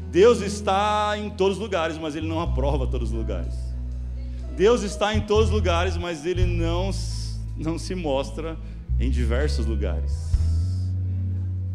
Deus 0.10 0.39
está 0.39 1.15
em 1.17 1.29
todos 1.29 1.57
os 1.57 1.62
lugares, 1.62 1.97
mas 1.97 2.15
ele 2.15 2.29
não 2.29 2.39
aprova 2.39 2.88
todos 2.88 3.12
os 3.12 3.17
lugares. 3.17 3.54
Deus 4.56 4.83
está 4.83 5.13
em 5.13 5.19
todos 5.19 5.50
os 5.50 5.52
lugares, 5.52 5.98
mas 5.98 6.25
ele 6.25 6.45
não, 6.45 6.91
não 7.58 7.77
se 7.77 7.93
mostra 7.93 8.58
em 8.98 9.10
diversos 9.10 9.65
lugares. 9.65 10.31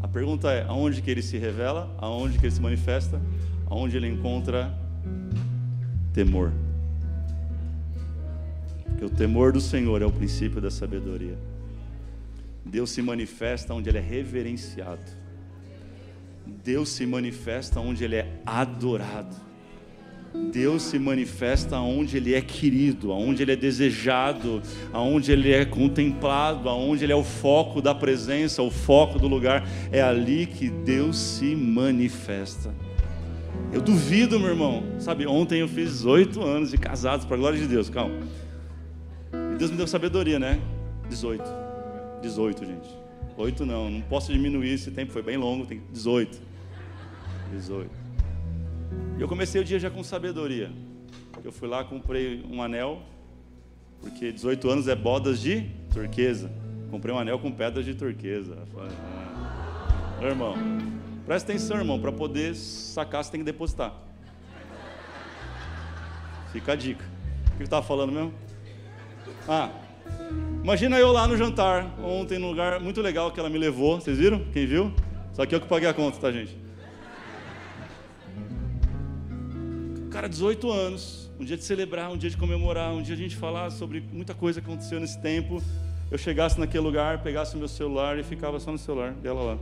A 0.00 0.08
pergunta 0.08 0.50
é: 0.50 0.64
aonde 0.66 1.02
que 1.02 1.10
ele 1.10 1.20
se 1.20 1.36
revela? 1.36 1.94
Aonde 1.98 2.38
que 2.38 2.46
ele 2.46 2.54
se 2.54 2.60
manifesta? 2.60 3.20
Onde 3.74 3.96
ele 3.96 4.08
encontra 4.08 4.72
temor. 6.12 6.52
Porque 8.84 9.04
o 9.04 9.10
temor 9.10 9.52
do 9.52 9.60
Senhor 9.60 10.02
é 10.02 10.06
o 10.06 10.12
princípio 10.12 10.60
da 10.60 10.70
sabedoria. 10.70 11.36
Deus 12.64 12.90
se 12.90 13.02
manifesta 13.02 13.74
onde 13.74 13.88
ele 13.88 13.98
é 13.98 14.02
reverenciado. 14.02 15.22
Deus 16.64 16.90
se 16.90 17.06
manifesta 17.06 17.80
onde 17.80 18.04
ele 18.04 18.16
é 18.16 18.40
adorado. 18.44 19.34
Deus 20.50 20.82
se 20.82 20.98
manifesta 20.98 21.78
onde 21.78 22.16
ele 22.16 22.34
é 22.34 22.40
querido, 22.40 23.12
aonde 23.12 23.42
ele 23.42 23.52
é 23.52 23.56
desejado, 23.56 24.62
aonde 24.92 25.30
ele 25.30 25.52
é 25.52 25.64
contemplado, 25.64 26.68
aonde 26.68 27.04
ele 27.04 27.12
é 27.12 27.16
o 27.16 27.24
foco 27.24 27.82
da 27.82 27.94
presença, 27.94 28.62
o 28.62 28.70
foco 28.70 29.18
do 29.18 29.28
lugar. 29.28 29.66
É 29.90 30.00
ali 30.00 30.46
que 30.46 30.70
Deus 30.70 31.18
se 31.18 31.54
manifesta. 31.54 32.74
Eu 33.72 33.80
duvido, 33.80 34.38
meu 34.38 34.50
irmão. 34.50 34.82
Sabe, 34.98 35.26
ontem 35.26 35.60
eu 35.60 35.68
fiz 35.68 35.90
18 35.92 36.42
anos 36.42 36.70
de 36.70 36.76
casados, 36.76 37.24
para 37.24 37.36
a 37.36 37.38
glória 37.38 37.58
de 37.58 37.66
Deus, 37.66 37.88
calma. 37.88 38.14
E 39.54 39.56
Deus 39.56 39.70
me 39.70 39.78
deu 39.78 39.86
sabedoria, 39.86 40.38
né? 40.38 40.60
18. 41.08 41.42
18, 42.20 42.66
gente. 42.66 42.88
8 43.36 43.64
não, 43.64 43.90
não 43.90 44.02
posso 44.02 44.30
diminuir 44.30 44.74
esse 44.74 44.90
tempo, 44.90 45.10
foi 45.10 45.22
bem 45.22 45.38
longo, 45.38 45.64
tem 45.64 45.82
18. 45.90 46.38
18. 47.50 47.90
E 49.18 49.22
eu 49.22 49.26
comecei 49.26 49.60
o 49.60 49.64
dia 49.64 49.78
já 49.78 49.90
com 49.90 50.04
sabedoria. 50.04 50.70
Eu 51.42 51.50
fui 51.50 51.66
lá, 51.66 51.82
comprei 51.82 52.44
um 52.50 52.62
anel, 52.62 53.02
porque 54.02 54.32
18 54.32 54.68
anos 54.68 54.86
é 54.88 54.94
bodas 54.94 55.40
de 55.40 55.62
turquesa. 55.92 56.52
Comprei 56.90 57.14
um 57.14 57.18
anel 57.18 57.38
com 57.38 57.50
pedras 57.50 57.86
de 57.86 57.94
turquesa. 57.94 58.58
Ah. 58.76 60.24
Irmão, 60.24 60.54
Presta 61.24 61.52
atenção, 61.52 61.76
irmão, 61.76 62.00
para 62.00 62.10
poder 62.10 62.54
sacar 62.54 63.22
você 63.22 63.30
tem 63.30 63.40
que 63.40 63.46
depositar. 63.46 63.94
Fica 66.52 66.72
a 66.72 66.76
dica. 66.76 67.04
O 67.46 67.56
que 67.56 67.62
eu 67.62 67.64
estava 67.64 67.86
falando 67.86 68.12
mesmo? 68.12 68.34
Ah, 69.48 69.70
imagina 70.62 70.98
eu 70.98 71.12
lá 71.12 71.26
no 71.26 71.36
jantar, 71.36 71.98
ontem, 72.00 72.38
num 72.38 72.48
lugar 72.48 72.80
muito 72.80 73.00
legal 73.00 73.30
que 73.30 73.38
ela 73.38 73.48
me 73.48 73.58
levou. 73.58 74.00
Vocês 74.00 74.18
viram? 74.18 74.44
Quem 74.52 74.66
viu? 74.66 74.92
Só 75.32 75.46
que 75.46 75.54
eu 75.54 75.60
que 75.60 75.66
paguei 75.66 75.88
a 75.88 75.94
conta, 75.94 76.18
tá, 76.18 76.30
gente? 76.30 76.56
Cara, 80.10 80.28
18 80.28 80.70
anos, 80.70 81.30
um 81.40 81.44
dia 81.44 81.56
de 81.56 81.64
celebrar, 81.64 82.10
um 82.10 82.16
dia 82.18 82.28
de 82.28 82.36
comemorar, 82.36 82.92
um 82.92 83.00
dia 83.00 83.14
a 83.14 83.18
gente 83.18 83.34
falar 83.34 83.70
sobre 83.70 84.00
muita 84.12 84.34
coisa 84.34 84.60
que 84.60 84.66
aconteceu 84.66 85.00
nesse 85.00 85.20
tempo. 85.22 85.62
Eu 86.10 86.18
chegasse 86.18 86.60
naquele 86.60 86.84
lugar, 86.84 87.22
pegasse 87.22 87.54
o 87.54 87.58
meu 87.58 87.68
celular 87.68 88.18
e 88.18 88.22
ficava 88.22 88.60
só 88.60 88.70
no 88.70 88.78
celular 88.78 89.12
dela 89.12 89.42
lá. 89.42 89.58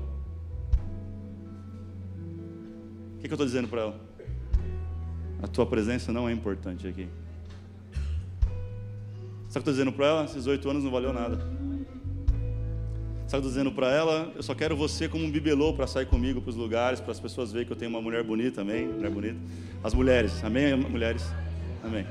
Que, 3.21 3.29
que 3.29 3.33
eu 3.33 3.37
estou 3.37 3.47
dizendo 3.47 3.69
para 3.69 3.83
ela? 3.83 4.01
A 5.43 5.47
tua 5.47 5.67
presença 5.67 6.13
não 6.13 6.29
é 6.29 6.33
importante 6.33 6.87
aqui. 6.87 7.09
Sabe 9.49 9.49
o 9.49 9.51
que 9.51 9.57
eu 9.57 9.59
estou 9.59 9.73
dizendo 9.73 9.93
para 9.93 10.07
ela? 10.07 10.25
Esses 10.25 10.47
oito 10.47 10.69
anos 10.71 10.85
não 10.85 10.91
valeu 10.91 11.13
nada. 11.13 11.37
Sabe 11.37 11.47
o 11.47 13.29
que 13.29 13.35
eu 13.35 13.39
estou 13.39 13.51
dizendo 13.51 13.73
para 13.73 13.91
ela? 13.91 14.33
Eu 14.35 14.43
só 14.43 14.55
quero 14.55 14.77
você 14.77 15.09
como 15.09 15.25
um 15.25 15.31
bibelô 15.31 15.75
para 15.75 15.87
sair 15.87 16.07
comigo 16.07 16.41
para 16.41 16.51
os 16.51 16.57
lugares, 16.57 17.01
para 17.01 17.13
as 17.13 17.21
pessoas 17.21 17.53
verem 17.53 17.67
que 17.67 17.73
eu 17.73 17.77
tenho 17.77 17.91
uma 17.91 18.01
mulher 18.01 18.25
bonita, 18.25 18.63
amém? 18.63 18.87
Mulher 18.87 19.11
bonita. 19.11 19.39
As 19.85 19.93
mulheres, 19.93 20.43
amém? 20.43 20.75
Mulheres, 20.77 21.25
amém. 21.83 22.07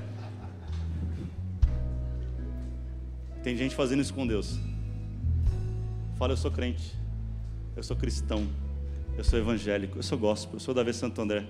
Tem 3.41 3.55
gente 3.55 3.73
fazendo 3.73 4.01
isso 4.01 4.13
com 4.13 4.27
Deus. 4.27 4.59
Fala, 6.17 6.33
eu 6.33 6.37
sou 6.37 6.51
crente, 6.51 6.93
eu 7.75 7.83
sou 7.83 7.95
cristão 7.95 8.45
eu 9.19 9.23
sou 9.25 9.37
evangélico, 9.37 9.99
eu 9.99 10.03
sou 10.03 10.17
gospel, 10.17 10.53
eu 10.55 10.59
sou 10.61 10.73
Davi 10.73 10.93
Santo 10.93 11.21
André. 11.21 11.43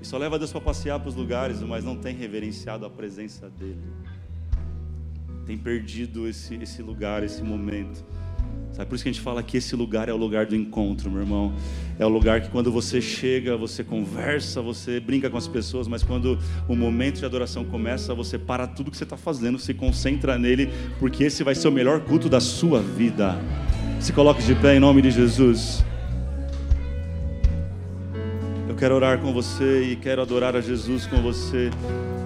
E 0.00 0.06
só 0.06 0.16
leva 0.16 0.38
Deus 0.38 0.50
para 0.50 0.62
passear 0.62 0.98
para 0.98 1.10
os 1.10 1.14
lugares, 1.14 1.60
mas 1.60 1.84
não 1.84 1.94
tem 1.94 2.16
reverenciado 2.16 2.86
a 2.86 2.90
presença 2.90 3.50
dEle. 3.50 3.76
Tem 5.44 5.58
perdido 5.58 6.26
esse, 6.26 6.54
esse 6.54 6.80
lugar, 6.80 7.22
esse 7.22 7.42
momento. 7.42 8.02
Sabe, 8.72 8.88
por 8.88 8.94
isso 8.94 9.04
que 9.04 9.10
a 9.10 9.12
gente 9.12 9.20
fala 9.20 9.42
que 9.42 9.58
esse 9.58 9.76
lugar 9.76 10.08
é 10.08 10.12
o 10.14 10.16
lugar 10.16 10.46
do 10.46 10.56
encontro, 10.56 11.10
meu 11.10 11.20
irmão. 11.20 11.52
É 11.98 12.06
o 12.06 12.08
lugar 12.08 12.40
que 12.40 12.48
quando 12.48 12.72
você 12.72 12.98
chega, 12.98 13.58
você 13.58 13.84
conversa, 13.84 14.62
você 14.62 14.98
brinca 14.98 15.28
com 15.28 15.36
as 15.36 15.46
pessoas, 15.46 15.86
mas 15.86 16.02
quando 16.02 16.38
o 16.66 16.74
momento 16.74 17.18
de 17.18 17.26
adoração 17.26 17.62
começa, 17.62 18.14
você 18.14 18.38
para 18.38 18.66
tudo 18.66 18.90
que 18.90 18.96
você 18.96 19.04
está 19.04 19.18
fazendo, 19.18 19.58
se 19.58 19.74
concentra 19.74 20.38
nele, 20.38 20.70
porque 20.98 21.24
esse 21.24 21.44
vai 21.44 21.54
ser 21.54 21.68
o 21.68 21.72
melhor 21.72 22.00
culto 22.00 22.26
da 22.26 22.40
sua 22.40 22.80
vida. 22.80 23.38
Se 24.00 24.14
coloque 24.14 24.42
de 24.42 24.54
pé 24.54 24.76
em 24.76 24.80
nome 24.80 25.02
de 25.02 25.10
Jesus 25.10 25.84
quero 28.80 28.94
orar 28.94 29.18
com 29.18 29.30
você 29.30 29.82
e 29.82 29.96
quero 29.96 30.22
adorar 30.22 30.56
a 30.56 30.60
Jesus 30.62 31.06
com 31.06 31.20
você. 31.20 31.68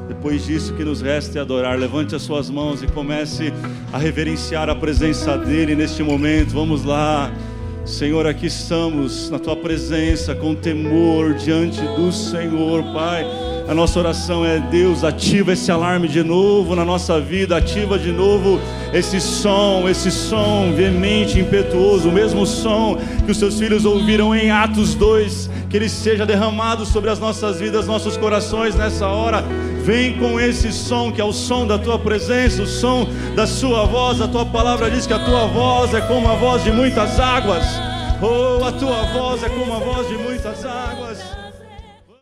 Depois 0.07 0.47
disso, 0.47 0.73
que 0.75 0.85
nos 0.85 1.03
resta 1.03 1.41
é 1.41 1.43
adorar. 1.43 1.77
Levante 1.77 2.15
as 2.15 2.23
suas 2.23 2.49
mãos 2.49 2.81
e 2.81 2.87
comece 2.87 3.53
a 3.93 3.99
reverenciar 3.99 4.71
a 4.71 4.75
presença 4.75 5.37
dEle 5.37 5.75
neste 5.75 6.01
momento. 6.05 6.51
Vamos 6.51 6.85
lá. 6.85 7.33
Senhor, 7.85 8.25
aqui 8.25 8.47
estamos 8.47 9.29
na 9.31 9.39
tua 9.41 9.57
presença 9.57 10.33
com 10.33 10.55
temor 10.55 11.35
diante 11.35 11.81
do 11.81 12.13
Senhor, 12.13 12.85
Pai. 12.93 13.25
A 13.67 13.75
nossa 13.75 13.99
oração 13.99 14.45
é: 14.45 14.61
Deus, 14.61 15.03
ativa 15.05 15.53
esse 15.53 15.71
alarme 15.71 16.07
de 16.07 16.23
novo 16.23 16.77
na 16.77 16.85
nossa 16.85 17.19
vida, 17.19 17.57
ativa 17.57 17.99
de 17.99 18.13
novo 18.13 18.61
esse 18.93 19.21
som, 19.21 19.89
esse 19.89 20.11
som 20.11 20.73
veemente, 20.73 21.41
impetuoso, 21.41 22.09
o 22.09 22.13
mesmo 22.13 22.47
som 22.47 22.97
que 23.25 23.33
os 23.33 23.39
seus 23.39 23.59
filhos 23.59 23.85
ouviram 23.85 24.35
em 24.35 24.51
Atos 24.51 24.95
2, 24.95 25.51
que 25.69 25.77
ele 25.77 25.89
seja 25.89 26.27
derramado 26.27 26.85
sobre 26.85 27.11
as 27.11 27.19
nossas 27.19 27.59
vidas, 27.59 27.87
nossos 27.87 28.17
corações 28.17 28.75
nessa 28.75 29.09
hora. 29.09 29.43
Vem 29.83 30.17
com 30.19 30.39
esse 30.39 30.73
som 30.73 31.11
que 31.11 31.21
é 31.21 31.25
o 31.25 31.33
som 31.33 31.67
da 31.67 31.79
tua 31.79 31.99
presença, 31.99 32.63
o 32.63 32.67
som 32.67 33.07
da 33.35 33.47
sua 33.47 33.85
voz. 33.85 34.21
A 34.21 34.29
tua 34.29 34.47
palavra 34.47 34.91
diz 34.91 35.07
que 35.07 35.13
a 35.13 35.19
tua 35.19 35.47
voz 35.47 35.93
é 35.93 36.01
como 36.03 36.29
a 36.29 36.37
voz 36.37 36.63
de 36.63 36.71
muitas 36.71 37.19
águas. 37.19 37.65
Oh, 38.23 38.65
a 38.65 38.73
tua 38.73 39.03
voz 39.13 39.43
é 39.43 39.49
como 39.49 39.75
a 39.75 39.79
voz 39.79 40.09
de 40.09 40.17
muitas 40.17 40.65
águas. 40.65 41.44